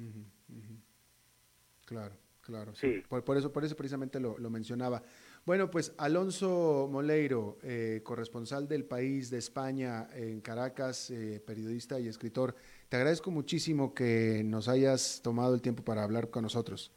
[1.87, 2.15] Claro,
[2.49, 2.75] claro.
[2.75, 3.03] Sí.
[3.09, 5.03] Por, eso, por eso precisamente lo, mencionaba.
[5.45, 12.09] Bueno, pues Alonso Moleiro, eh, corresponsal del país de España en Caracas, eh, periodista y
[12.09, 12.55] escritor.
[12.89, 16.91] Te agradezco muchísimo que nos hayas tomado el tiempo para hablar con nosotros.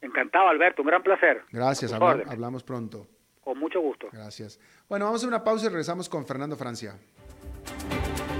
[0.00, 1.42] Encantado, Alberto, un gran placer.
[1.52, 3.06] Gracias, hablamos pronto.
[3.40, 4.08] Con mucho gusto.
[4.12, 4.58] Gracias.
[4.88, 6.98] Bueno, vamos a una pausa y regresamos con Fernando Francia.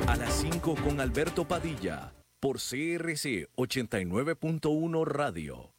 [0.09, 5.76] A las 5 con Alberto Padilla, por CRC 89.1 Radio.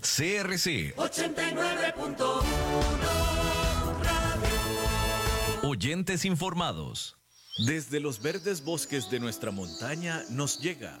[0.00, 2.42] CRC 89.1
[5.62, 7.16] Oyentes informados.
[7.66, 11.00] Desde los verdes bosques de nuestra montaña nos llega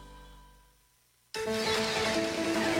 [1.33, 1.45] やっ
[2.65, 2.70] た!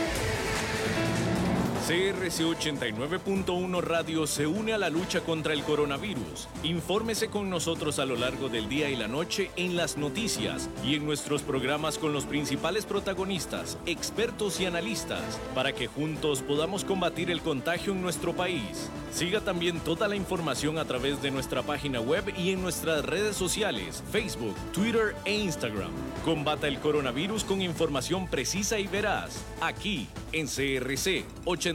[1.82, 6.46] CRC 89.1 Radio se une a la lucha contra el coronavirus.
[6.62, 10.94] Infórmese con nosotros a lo largo del día y la noche en las noticias y
[10.94, 17.32] en nuestros programas con los principales protagonistas, expertos y analistas, para que juntos podamos combatir
[17.32, 18.88] el contagio en nuestro país.
[19.12, 23.34] Siga también toda la información a través de nuestra página web y en nuestras redes
[23.34, 25.90] sociales, Facebook, Twitter e Instagram.
[26.24, 31.24] Combata el coronavirus con información precisa y veraz, aquí en CRC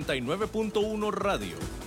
[0.03, 1.86] 89.1 Radio.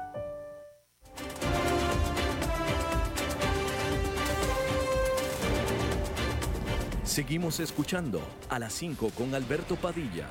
[7.03, 10.29] Seguimos escuchando a las 5 con Alberto Padilla.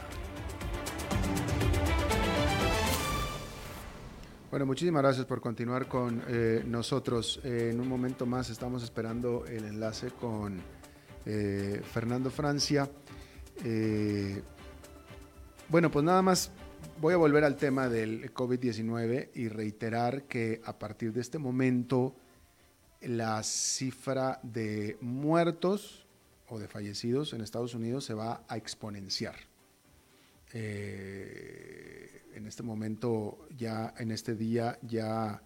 [4.50, 7.38] Bueno, muchísimas gracias por continuar con eh, nosotros.
[7.44, 10.58] Eh, en un momento más estamos esperando el enlace con
[11.26, 12.90] eh, Fernando Francia.
[15.68, 16.50] bueno, pues nada más
[17.00, 22.14] voy a volver al tema del COVID-19 y reiterar que a partir de este momento
[23.00, 26.06] la cifra de muertos
[26.48, 29.36] o de fallecidos en Estados Unidos se va a exponenciar.
[30.52, 35.42] Eh, en este momento, ya en este día, ya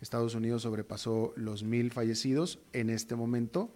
[0.00, 2.58] Estados Unidos sobrepasó los mil fallecidos.
[2.72, 3.70] En este momento,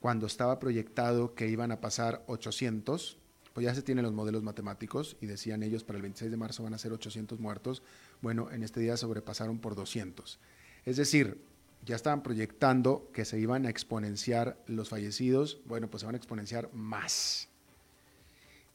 [0.00, 3.18] cuando estaba proyectado que iban a pasar 800,
[3.52, 6.62] pues ya se tienen los modelos matemáticos y decían ellos para el 26 de marzo
[6.62, 7.82] van a ser 800 muertos.
[8.20, 10.38] Bueno, en este día sobrepasaron por 200.
[10.84, 11.38] Es decir,
[11.84, 16.18] ya estaban proyectando que se iban a exponenciar los fallecidos, bueno, pues se van a
[16.18, 17.48] exponenciar más.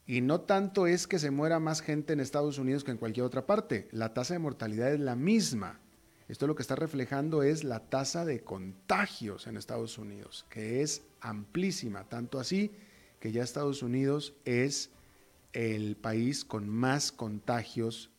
[0.07, 3.25] Y no tanto es que se muera más gente en Estados Unidos que en cualquier
[3.25, 5.79] otra parte, la tasa de mortalidad es la misma.
[6.27, 11.03] Esto lo que está reflejando es la tasa de contagios en Estados Unidos, que es
[11.21, 12.71] amplísima, tanto así
[13.25, 14.91] que ya Estados Unidos es
[15.51, 18.11] el país con más contagios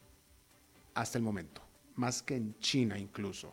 [0.95, 1.63] hasta el momento
[1.95, 3.53] más que en China incluso.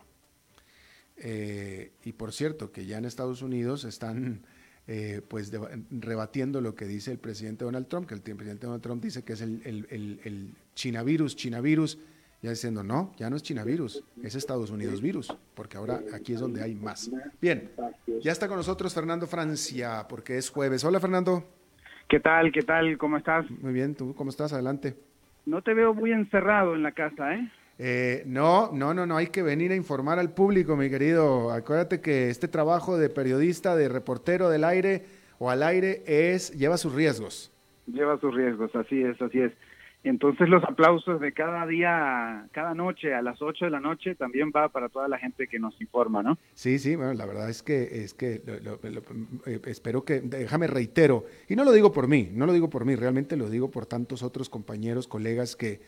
[1.16, 4.44] Eh, y por cierto, que ya en Estados Unidos están
[4.88, 5.52] eh, pues
[5.92, 9.34] rebatiendo lo que dice el presidente Donald Trump, que el presidente Donald Trump dice que
[9.34, 11.98] es el, el, el, el Chinavirus, Chinavirus,
[12.44, 16.40] ya diciendo, no, ya no es Chinavirus, es Estados Unidos virus, porque ahora aquí es
[16.40, 17.10] donde hay más.
[17.40, 17.70] Bien,
[18.20, 20.84] ya está con nosotros Fernando Francia, porque es jueves.
[20.84, 21.42] Hola Fernando.
[22.06, 22.52] ¿Qué tal?
[22.52, 22.98] ¿Qué tal?
[22.98, 23.50] ¿Cómo estás?
[23.50, 24.52] Muy bien, ¿tú cómo estás?
[24.52, 24.94] Adelante.
[25.46, 27.50] No te veo muy encerrado en la casa, ¿eh?
[27.78, 31.50] Eh, no, no, no, no, hay que venir a informar al público, mi querido.
[31.50, 35.06] Acuérdate que este trabajo de periodista, de reportero del aire
[35.38, 37.50] o al aire es lleva sus riesgos.
[37.86, 39.52] Lleva sus riesgos, así es, así es.
[40.04, 44.52] Entonces los aplausos de cada día, cada noche a las 8 de la noche también
[44.54, 46.38] va para toda la gente que nos informa, ¿no?
[46.52, 48.42] Sí, sí, bueno, la verdad es que es que
[49.46, 52.84] eh, espero que déjame reitero y no lo digo por mí, no lo digo por
[52.84, 55.80] mí, realmente lo digo por tantos otros compañeros, colegas que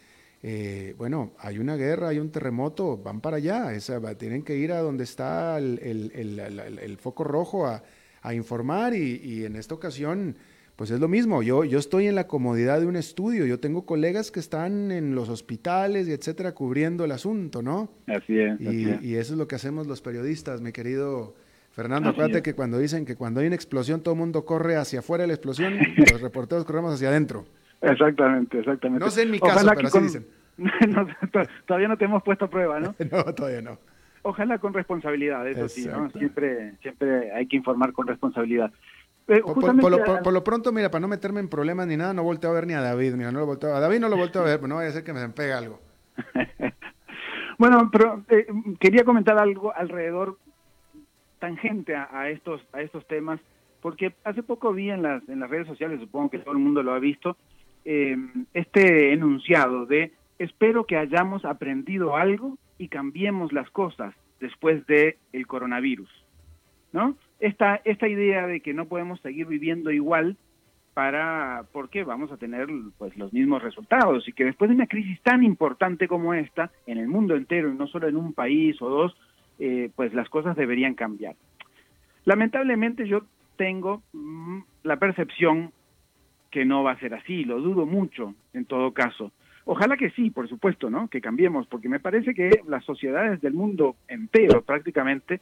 [0.42, 4.72] eh, bueno, hay una guerra, hay un terremoto, van para allá, esa, tienen que ir
[4.72, 7.82] a donde está el, foco rojo a,
[8.34, 10.36] informar y, en esta ocasión,
[10.76, 13.86] pues es lo mismo, yo, yo estoy en la comodidad de un estudio, yo tengo
[13.86, 17.88] colegas que están en los hospitales y etcétera cubriendo el asunto, ¿no?
[18.06, 18.60] Así es.
[18.60, 21.34] Y, eso es lo que hacemos los periodistas, mi querido
[21.72, 22.10] Fernando.
[22.10, 25.22] acuérdate que cuando dicen que cuando hay una explosión todo el mundo corre hacia afuera
[25.22, 27.46] de la explosión, los reporteros corremos hacia adentro.
[27.80, 29.04] Exactamente, exactamente.
[29.04, 30.26] No sé en mi caso, pero así dicen.
[31.66, 32.94] todavía no te hemos puesto a prueba, ¿no?
[33.10, 33.78] no, todavía no.
[34.22, 36.10] Ojalá con responsabilidad, eso sí, ¿no?
[36.10, 38.72] Siempre, siempre hay que informar con responsabilidad.
[39.28, 42.54] Eh, por, lo, pronto, mira, para no meterme en problemas ni nada, no volteo a
[42.54, 44.58] ver ni a David, mira, no lo volteo a David no lo volteo a ver,
[44.58, 45.80] pero no vaya a ser que me pegue algo.
[47.58, 48.46] bueno, pero eh,
[48.78, 50.38] quería comentar algo alrededor
[51.40, 53.40] tangente a, a, estos a estos temas,
[53.82, 56.84] porque hace poco vi en las en las redes sociales, supongo que todo el mundo
[56.84, 57.36] lo ha visto,
[57.84, 58.16] eh,
[58.54, 65.46] este enunciado de espero que hayamos aprendido algo y cambiemos las cosas después de el
[65.46, 66.10] coronavirus,
[66.92, 67.16] ¿no?
[67.38, 70.36] Esta, esta idea de que no podemos seguir viviendo igual
[70.94, 75.20] para porque vamos a tener pues los mismos resultados y que después de una crisis
[75.22, 78.88] tan importante como esta en el mundo entero y no solo en un país o
[78.88, 79.16] dos
[79.58, 81.36] eh, pues las cosas deberían cambiar
[82.24, 83.24] lamentablemente yo
[83.56, 85.72] tengo mm, la percepción
[86.50, 89.32] que no va a ser así, lo dudo mucho en todo caso.
[89.64, 91.08] Ojalá que sí, por supuesto, ¿no?
[91.08, 95.40] Que cambiemos, porque me parece que las sociedades del mundo entero prácticamente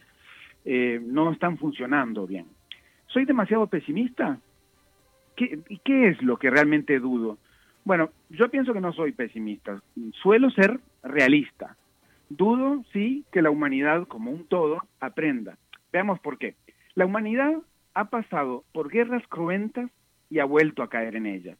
[0.65, 2.47] eh, no están funcionando bien.
[3.07, 4.39] ¿Soy demasiado pesimista?
[5.35, 7.37] ¿Qué, ¿Qué es lo que realmente dudo?
[7.83, 9.81] Bueno, yo pienso que no soy pesimista,
[10.23, 11.77] suelo ser realista.
[12.29, 15.57] Dudo, sí, que la humanidad como un todo aprenda.
[15.93, 16.55] Veamos por qué.
[16.95, 17.53] La humanidad
[17.93, 19.91] ha pasado por guerras cruentas
[20.29, 21.57] y ha vuelto a caer en ella.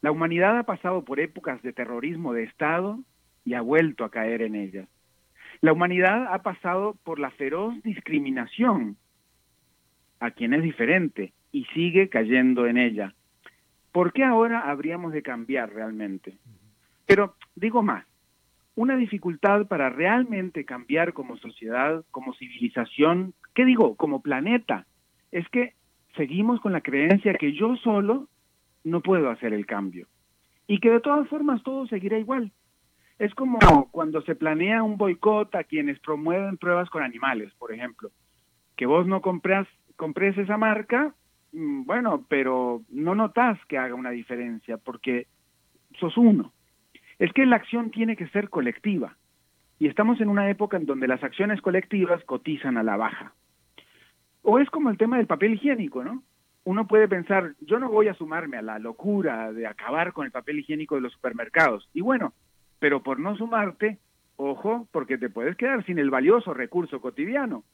[0.00, 2.98] La humanidad ha pasado por épocas de terrorismo de Estado
[3.44, 4.88] y ha vuelto a caer en ellas.
[5.60, 8.96] La humanidad ha pasado por la feroz discriminación
[10.20, 13.14] a quien es diferente y sigue cayendo en ella.
[13.92, 16.36] ¿Por qué ahora habríamos de cambiar realmente?
[17.06, 18.04] Pero digo más,
[18.74, 23.96] una dificultad para realmente cambiar como sociedad, como civilización, ¿qué digo?
[23.96, 24.86] Como planeta,
[25.32, 25.74] es que
[26.16, 28.28] seguimos con la creencia que yo solo
[28.84, 30.06] no puedo hacer el cambio
[30.68, 32.52] y que de todas formas todo seguirá igual.
[33.18, 38.10] Es como cuando se planea un boicot a quienes promueven pruebas con animales, por ejemplo,
[38.76, 39.66] que vos no compras,
[39.96, 41.14] compres esa marca,
[41.52, 45.26] mm, bueno, pero no notas que haga una diferencia porque
[45.98, 46.52] sos uno.
[47.18, 49.16] Es que la acción tiene que ser colectiva
[49.80, 53.32] y estamos en una época en donde las acciones colectivas cotizan a la baja.
[54.42, 56.22] O es como el tema del papel higiénico, ¿no?
[56.62, 60.32] Uno puede pensar, yo no voy a sumarme a la locura de acabar con el
[60.32, 61.88] papel higiénico de los supermercados.
[61.94, 62.34] Y bueno,
[62.78, 63.98] pero por no sumarte,
[64.36, 67.64] ojo, porque te puedes quedar sin el valioso recurso cotidiano.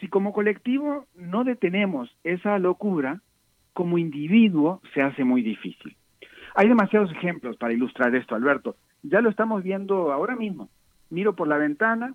[0.00, 3.20] Si como colectivo no detenemos esa locura,
[3.72, 5.96] como individuo se hace muy difícil.
[6.54, 8.76] Hay demasiados ejemplos para ilustrar esto, Alberto.
[9.02, 10.68] Ya lo estamos viendo ahora mismo.
[11.10, 12.14] Miro por la ventana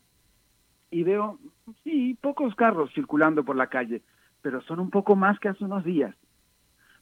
[0.91, 1.39] y veo,
[1.84, 4.01] sí, pocos carros circulando por la calle,
[4.41, 6.15] pero son un poco más que hace unos días.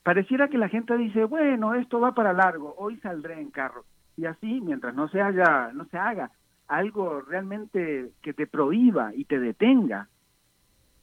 [0.03, 3.85] Pareciera que la gente dice, bueno, esto va para largo, hoy saldré en carro.
[4.17, 6.31] Y así, mientras no se haga, no se haga
[6.67, 10.07] algo realmente que te prohíba y te detenga,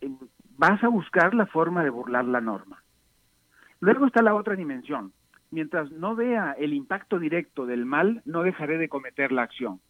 [0.00, 0.10] eh,
[0.56, 2.82] vas a buscar la forma de burlar la norma.
[3.80, 5.12] Luego está la otra dimensión.
[5.50, 9.80] Mientras no vea el impacto directo del mal, no dejaré de cometer la acción.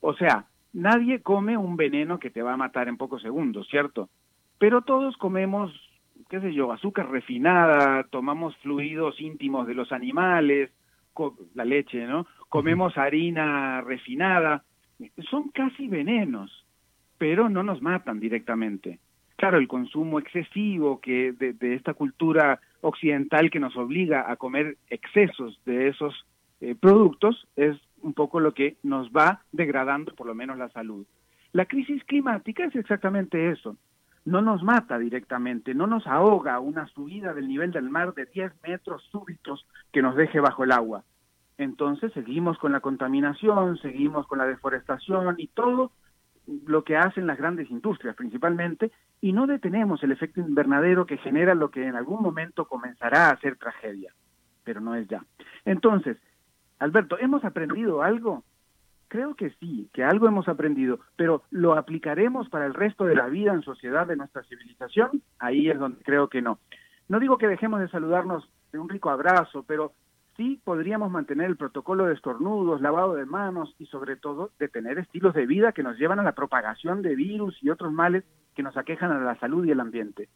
[0.00, 4.08] O sea, Nadie come un veneno que te va a matar en pocos segundos, ¿cierto?
[4.58, 5.70] Pero todos comemos,
[6.30, 10.70] qué sé yo, azúcar refinada, tomamos fluidos íntimos de los animales,
[11.54, 12.26] la leche, ¿no?
[12.52, 14.62] Comemos harina refinada.
[15.30, 16.66] son casi venenos,
[17.16, 18.98] pero no nos matan directamente.
[19.36, 24.76] Claro, el consumo excesivo que de, de esta cultura occidental que nos obliga a comer
[24.90, 26.26] excesos de esos
[26.60, 31.06] eh, productos es un poco lo que nos va degradando por lo menos la salud.
[31.52, 33.78] La crisis climática es exactamente eso.
[34.26, 38.52] No nos mata directamente, no nos ahoga una subida del nivel del mar de 10
[38.62, 41.02] metros súbitos que nos deje bajo el agua.
[41.62, 45.92] Entonces seguimos con la contaminación, seguimos con la deforestación y todo
[46.66, 48.90] lo que hacen las grandes industrias principalmente,
[49.20, 53.38] y no detenemos el efecto invernadero que genera lo que en algún momento comenzará a
[53.38, 54.12] ser tragedia,
[54.64, 55.24] pero no es ya.
[55.64, 56.16] Entonces,
[56.80, 58.42] Alberto, ¿hemos aprendido algo?
[59.06, 63.28] Creo que sí, que algo hemos aprendido, pero ¿lo aplicaremos para el resto de la
[63.28, 65.22] vida en sociedad de nuestra civilización?
[65.38, 66.58] Ahí es donde creo que no.
[67.08, 69.92] No digo que dejemos de saludarnos de un rico abrazo, pero
[70.36, 74.98] sí podríamos mantener el protocolo de estornudos, lavado de manos y sobre todo de tener
[74.98, 78.24] estilos de vida que nos llevan a la propagación de virus y otros males
[78.54, 80.28] que nos aquejan a la salud y el ambiente.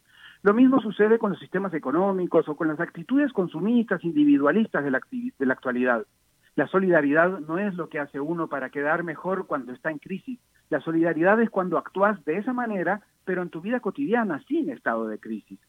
[0.42, 5.00] Lo mismo sucede con los sistemas económicos o con las actitudes consumistas individualistas de la,
[5.10, 6.06] de la actualidad.
[6.54, 10.38] La solidaridad no es lo que hace uno para quedar mejor cuando está en crisis.
[10.70, 15.06] La solidaridad es cuando actúas de esa manera, pero en tu vida cotidiana, sin estado
[15.06, 15.60] de crisis.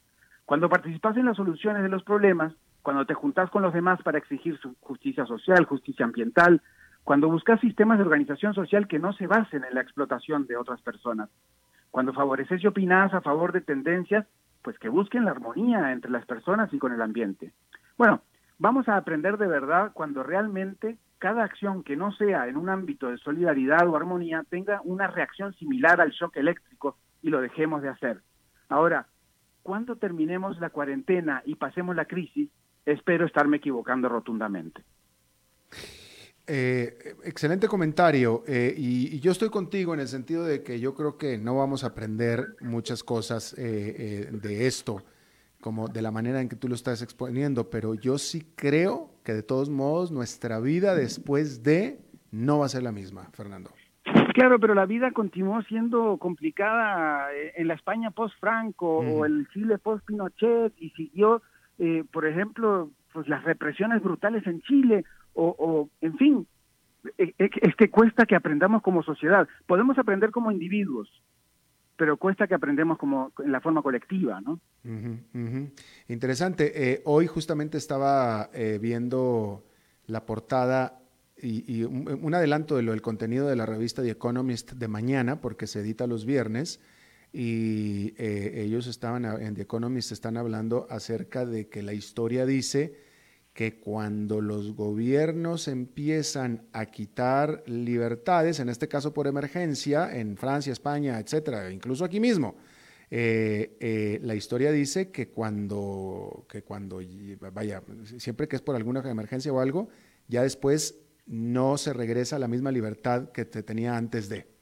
[0.45, 2.53] Cuando participas en las soluciones de los problemas,
[2.87, 6.61] cuando te juntas con los demás para exigir justicia social, justicia ambiental,
[7.03, 10.81] cuando buscas sistemas de organización social que no se basen en la explotación de otras
[10.81, 11.29] personas,
[11.91, 14.25] cuando favoreces y opinas a favor de tendencias,
[14.61, 17.51] pues que busquen la armonía entre las personas y con el ambiente.
[17.97, 18.21] Bueno,
[18.57, 23.09] vamos a aprender de verdad cuando realmente cada acción que no sea en un ámbito
[23.09, 27.89] de solidaridad o armonía tenga una reacción similar al shock eléctrico y lo dejemos de
[27.89, 28.21] hacer.
[28.69, 29.07] Ahora,
[29.61, 32.49] cuando terminemos la cuarentena y pasemos la crisis,
[32.87, 34.83] espero estarme equivocando rotundamente.
[36.49, 41.17] Eh, excelente comentario eh, y, yo estoy contigo en el sentido de que yo creo
[41.17, 45.03] que no vamos a aprender muchas cosas eh, de esto
[45.59, 49.33] como de la manera en que tú lo estás exponiendo, pero yo sí creo que
[49.33, 51.99] de todos modos nuestra vida después de
[52.31, 53.71] no va a ser la misma, Fernando.
[54.33, 60.73] Claro, pero la vida continuó siendo complicada en la España post-Franco o el Chile post-Pinochet
[60.77, 61.41] y siguió
[61.79, 66.47] eh, por ejemplo, pues las represiones brutales en Chile, o, en fin,
[67.17, 69.47] e, e, es que cuesta que aprendamos como sociedad.
[69.67, 71.09] Podemos aprender como individuos,
[71.95, 74.59] pero cuesta que aprendemos como en la forma colectiva, ¿no?
[76.07, 76.91] Interesante.
[76.91, 79.63] Eh, hoy justamente estaba eh, viendo
[80.07, 80.99] la portada
[81.39, 85.39] y, un, un, adelanto de lo del contenido de la revista The Economist de mañana,
[85.39, 86.79] porque se edita los viernes
[87.39, 92.95] y eh, ellos estaban en The Economist están hablando acerca de que la historia dice
[93.53, 100.73] que cuando los gobiernos empiezan a quitar libertades, en este caso por emergencia, en Francia,
[100.73, 102.55] España, etcétera, incluso aquí mismo,
[103.11, 107.01] eh, eh, la historia dice que cuando, que cuando,
[107.53, 107.83] vaya,
[108.17, 109.89] siempre que es por alguna emergencia o algo,
[110.27, 110.95] ya después
[111.27, 114.56] no se regresa a la misma libertad que te tenía antes de.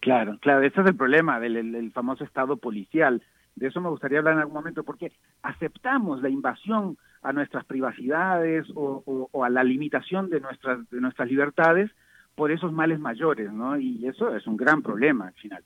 [0.00, 3.22] Claro, claro, ese es el problema del famoso Estado policial.
[3.54, 8.66] De eso me gustaría hablar en algún momento, porque aceptamos la invasión a nuestras privacidades
[8.74, 11.90] o, o, a la limitación de nuestras, de nuestras libertades
[12.34, 13.78] por esos males mayores, ¿no?
[13.78, 15.62] Y eso es un gran problema al final.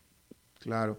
[0.59, 0.97] Claro.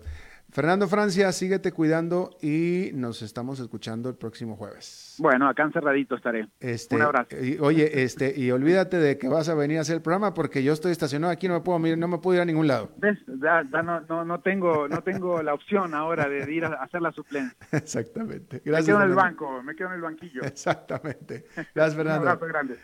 [0.51, 5.16] Fernando Francia, síguete cuidando y nos estamos escuchando el próximo jueves.
[5.18, 6.49] Bueno, acá encerradito estaré.
[6.61, 7.36] Este, Un abrazo.
[7.61, 10.72] oye, este, y olvídate de que vas a venir a hacer el programa porque yo
[10.72, 12.90] estoy estacionado aquí, no me puedo no me puedo ir a ningún lado.
[12.97, 13.18] ¿Ves?
[13.26, 17.57] No, no, no, tengo, no tengo la opción ahora de ir a hacer la suplencia.
[17.72, 18.62] Exactamente.
[18.64, 18.86] Gracias.
[18.88, 20.42] Me quedo en el banco, me quedo en el banquillo.
[20.44, 21.47] Exactamente.
[21.74, 22.22] Gracias, Fernando.
[22.22, 22.76] Un abrazo grande.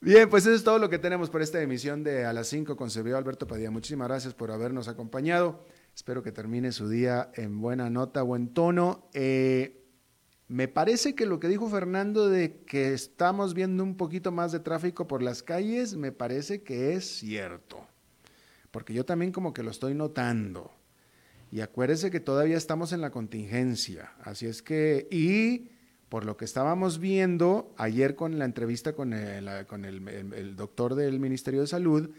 [0.00, 2.76] Bien, pues eso es todo lo que tenemos por esta emisión de A las 5
[2.76, 3.70] con Sergio Alberto Padilla.
[3.70, 5.64] Muchísimas gracias por habernos acompañado.
[5.94, 9.08] Espero que termine su día en buena nota, buen tono.
[9.14, 9.84] Eh,
[10.48, 14.58] me parece que lo que dijo Fernando de que estamos viendo un poquito más de
[14.58, 17.86] tráfico por las calles, me parece que es cierto.
[18.72, 20.72] Porque yo también como que lo estoy notando.
[21.52, 24.12] Y acuérdese que todavía estamos en la contingencia.
[24.20, 25.70] Así es que, y
[26.08, 31.66] por lo que estábamos viendo ayer con la entrevista con el, doctor del Ministerio de
[31.68, 32.10] Salud,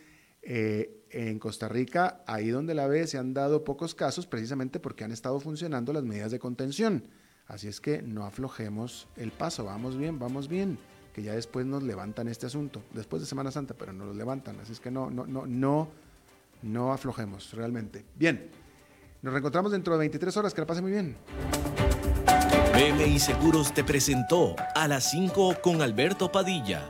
[0.42, 5.06] eh, en Costa Rica, ahí donde la ve, se han dado pocos casos precisamente porque
[5.06, 7.06] han estado funcionando las medidas de contención.
[7.48, 10.78] Así es que no aflojemos el paso, vamos bien, vamos bien,
[11.14, 14.60] que ya después nos levantan este asunto, después de Semana Santa, pero nos lo levantan.
[14.60, 15.88] Así es que no, no, no, no,
[16.64, 18.04] no aflojemos realmente.
[18.16, 18.50] Bien,
[19.22, 21.16] nos reencontramos dentro de 23 horas, que la pase muy bien.
[22.74, 26.90] BMI Seguros te presentó a las 5 con Alberto Padilla.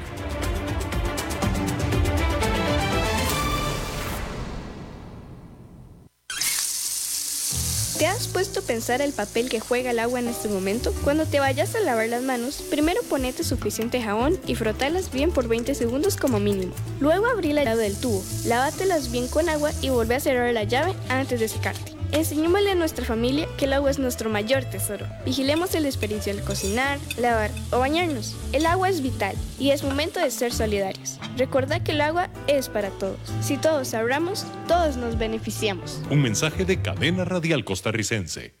[8.01, 10.91] ¿Te has puesto a pensar el papel que juega el agua en este momento?
[11.03, 15.47] Cuando te vayas a lavar las manos, primero ponete suficiente jabón y frotalas bien por
[15.47, 16.73] 20 segundos como mínimo.
[16.99, 20.63] Luego abrí la llave del tubo, lávatelas bien con agua y vuelve a cerrar la
[20.63, 22.00] llave antes de secarte.
[22.11, 25.05] Enseñémosle a nuestra familia que el agua es nuestro mayor tesoro.
[25.25, 28.35] Vigilemos el desperdicio al cocinar, lavar o bañarnos.
[28.51, 31.19] El agua es vital y es momento de ser solidarios.
[31.37, 33.17] Recuerda que el agua es para todos.
[33.41, 36.01] Si todos ahorramos, todos nos beneficiamos.
[36.09, 38.60] Un mensaje de Cadena Radial Costarricense.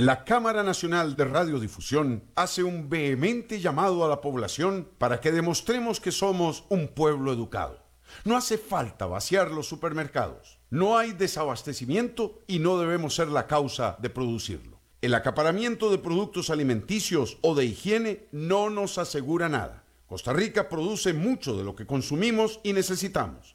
[0.00, 6.00] La Cámara Nacional de Radiodifusión hace un vehemente llamado a la población para que demostremos
[6.00, 7.84] que somos un pueblo educado.
[8.24, 10.58] No hace falta vaciar los supermercados.
[10.70, 14.80] No hay desabastecimiento y no debemos ser la causa de producirlo.
[15.02, 19.84] El acaparamiento de productos alimenticios o de higiene no nos asegura nada.
[20.06, 23.54] Costa Rica produce mucho de lo que consumimos y necesitamos.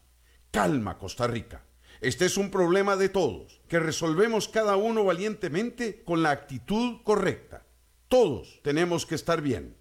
[0.51, 1.64] Calma, Costa Rica.
[2.05, 7.65] Este es un problema de todos, que resolvemos cada uno valientemente con la actitud correcta.
[8.09, 9.75] Todos tenemos que estar bien.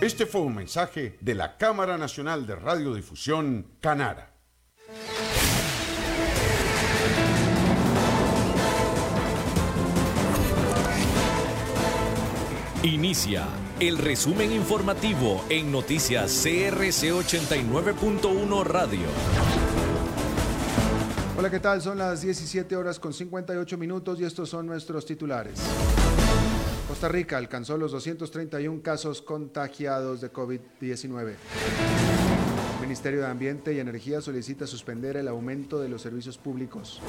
[0.00, 4.34] Este fue un mensaje de la Cámara Nacional de Radiodifusión, Canara.
[12.82, 13.46] Inicia
[13.80, 19.06] el resumen informativo en noticias CRC 89.1 Radio.
[21.36, 21.82] Hola, ¿qué tal?
[21.82, 25.60] Son las 17 horas con 58 minutos y estos son nuestros titulares.
[26.88, 31.34] Costa Rica alcanzó los 231 casos contagiados de COVID-19.
[32.76, 37.02] El Ministerio de Ambiente y Energía solicita suspender el aumento de los servicios públicos.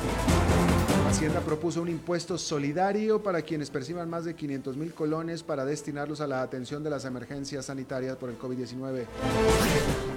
[1.08, 6.20] Hacienda propuso un impuesto solidario para quienes perciban más de 500 mil colones para destinarlos
[6.20, 9.06] a la atención de las emergencias sanitarias por el COVID-19.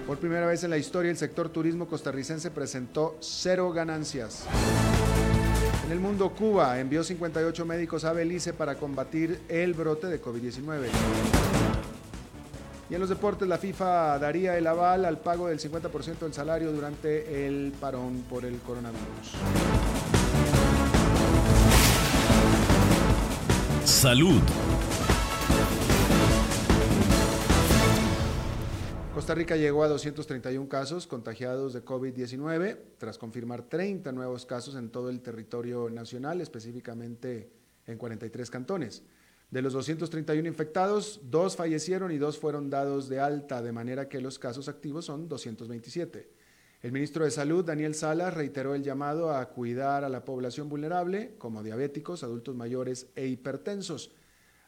[0.04, 4.46] Por primera vez en la historia, el sector turismo costarricense presentó cero ganancias.
[5.86, 10.88] En el mundo, Cuba envió 58 médicos a Belice para combatir el brote de COVID-19.
[12.90, 16.72] Y en los deportes, la FIFA daría el aval al pago del 50% del salario
[16.72, 19.36] durante el parón por el coronavirus.
[23.90, 24.40] Salud.
[29.12, 34.90] Costa Rica llegó a 231 casos contagiados de COVID-19 tras confirmar 30 nuevos casos en
[34.90, 37.50] todo el territorio nacional, específicamente
[37.88, 39.02] en 43 cantones.
[39.50, 44.20] De los 231 infectados, dos fallecieron y dos fueron dados de alta, de manera que
[44.20, 46.30] los casos activos son 227.
[46.82, 51.34] El ministro de Salud, Daniel Salas, reiteró el llamado a cuidar a la población vulnerable,
[51.36, 54.12] como diabéticos, adultos mayores e hipertensos.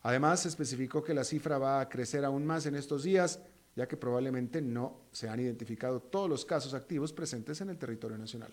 [0.03, 3.41] Además, especificó que la cifra va a crecer aún más en estos días,
[3.75, 8.19] ya que probablemente no se han identificado todos los casos activos presentes en el territorio
[8.19, 8.53] nacional.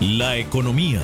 [0.00, 1.02] La economía.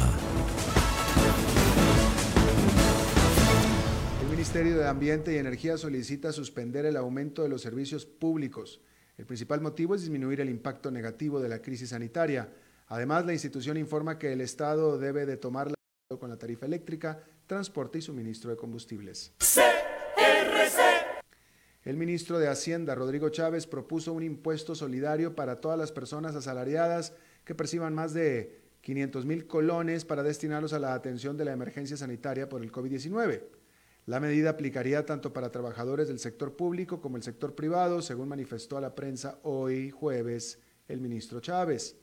[4.22, 8.80] El Ministerio de Ambiente y Energía solicita suspender el aumento de los servicios públicos.
[9.16, 12.52] El principal motivo es disminuir el impacto negativo de la crisis sanitaria.
[12.88, 15.74] Además, la institución informa que el Estado debe de tomar la
[16.18, 19.32] con la tarifa eléctrica, transporte y suministro de combustibles.
[21.82, 27.12] El ministro de Hacienda, Rodrigo Chávez, propuso un impuesto solidario para todas las personas asalariadas
[27.44, 31.96] que perciban más de 500 mil colones para destinarlos a la atención de la emergencia
[31.96, 33.42] sanitaria por el COVID-19.
[34.06, 38.76] La medida aplicaría tanto para trabajadores del sector público como el sector privado, según manifestó
[38.76, 41.96] a la prensa hoy jueves el ministro Chávez.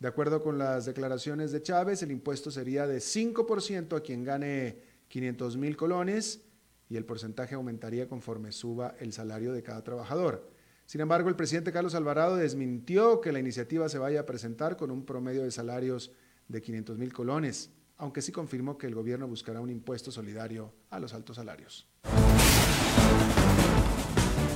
[0.00, 4.78] De acuerdo con las declaraciones de Chávez, el impuesto sería de 5% a quien gane
[5.06, 6.42] 500 mil colones
[6.88, 10.50] y el porcentaje aumentaría conforme suba el salario de cada trabajador.
[10.86, 14.90] Sin embargo, el presidente Carlos Alvarado desmintió que la iniciativa se vaya a presentar con
[14.90, 16.10] un promedio de salarios
[16.48, 20.98] de 500 mil colones, aunque sí confirmó que el gobierno buscará un impuesto solidario a
[20.98, 21.86] los altos salarios.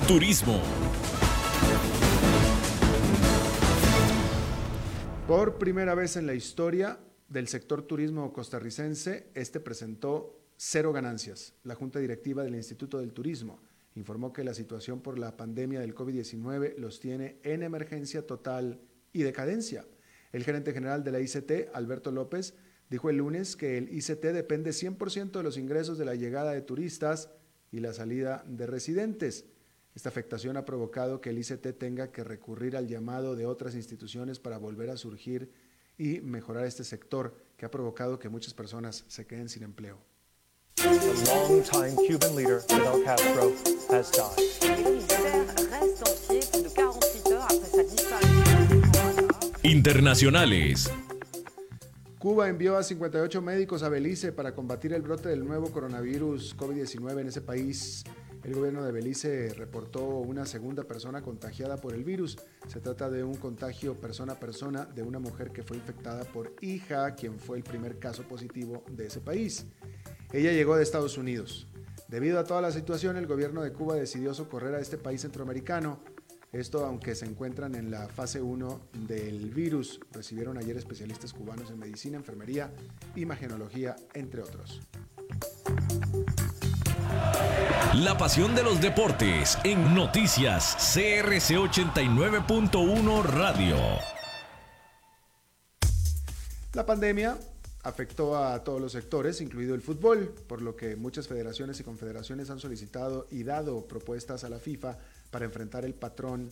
[0.07, 0.61] Turismo.
[5.27, 11.53] Por primera vez en la historia del sector turismo costarricense, este presentó cero ganancias.
[11.63, 13.61] La Junta Directiva del Instituto del Turismo
[13.95, 18.81] informó que la situación por la pandemia del COVID-19 los tiene en emergencia total
[19.13, 19.85] y decadencia.
[20.31, 22.55] El gerente general de la ICT, Alberto López,
[22.89, 26.61] dijo el lunes que el ICT depende 100% de los ingresos de la llegada de
[26.61, 27.29] turistas
[27.71, 29.45] y la salida de residentes.
[29.95, 34.39] Esta afectación ha provocado que el ICT tenga que recurrir al llamado de otras instituciones
[34.39, 35.51] para volver a surgir
[35.97, 39.99] y mejorar este sector que ha provocado que muchas personas se queden sin empleo.
[49.63, 50.89] Internacionales.
[52.19, 57.21] Cuba envió a 58 médicos a Belice para combatir el brote del nuevo coronavirus COVID-19
[57.21, 58.03] en ese país.
[58.43, 62.37] El gobierno de Belice reportó una segunda persona contagiada por el virus.
[62.67, 66.53] Se trata de un contagio persona a persona de una mujer que fue infectada por
[66.59, 69.65] hija, quien fue el primer caso positivo de ese país.
[70.33, 71.67] Ella llegó de Estados Unidos.
[72.09, 76.01] Debido a toda la situación, el gobierno de Cuba decidió socorrer a este país centroamericano
[76.51, 79.99] esto aunque se encuentran en la fase 1 del virus.
[80.11, 82.71] Recibieron ayer especialistas cubanos en medicina, enfermería,
[83.15, 84.81] imagenología, entre otros.
[87.95, 93.77] La pasión de los deportes en noticias CRC 89.1 Radio.
[96.73, 97.37] La pandemia
[97.83, 102.49] afectó a todos los sectores, incluido el fútbol, por lo que muchas federaciones y confederaciones
[102.49, 104.97] han solicitado y dado propuestas a la FIFA
[105.31, 106.49] para enfrentar el patrón,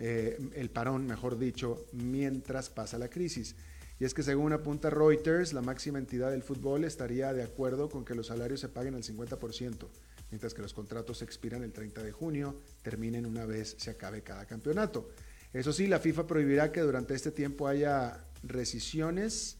[0.00, 3.56] eh, el parón, mejor dicho, mientras pasa la crisis.
[4.00, 8.04] Y es que según apunta Reuters, la máxima entidad del fútbol estaría de acuerdo con
[8.04, 9.88] que los salarios se paguen al 50%,
[10.30, 14.46] mientras que los contratos expiran el 30 de junio, terminen una vez se acabe cada
[14.46, 15.10] campeonato.
[15.52, 19.56] Eso sí, la FIFA prohibirá que durante este tiempo haya rescisiones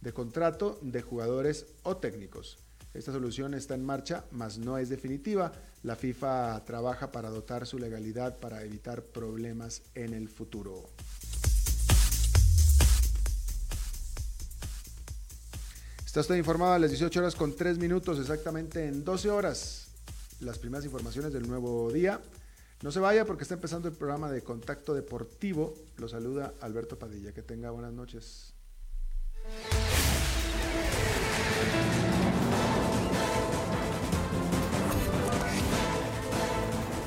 [0.00, 2.58] de contrato de jugadores o técnicos.
[2.92, 5.52] Esta solución está en marcha, mas no es definitiva.
[5.84, 10.88] La FIFA trabaja para dotar su legalidad para evitar problemas en el futuro.
[16.04, 19.88] Está usted informado a las 18 horas con 3 minutos, exactamente en 12 horas.
[20.40, 22.20] Las primeras informaciones del nuevo día.
[22.82, 25.74] No se vaya porque está empezando el programa de Contacto Deportivo.
[25.96, 27.32] Lo saluda Alberto Padilla.
[27.32, 28.54] Que tenga buenas noches.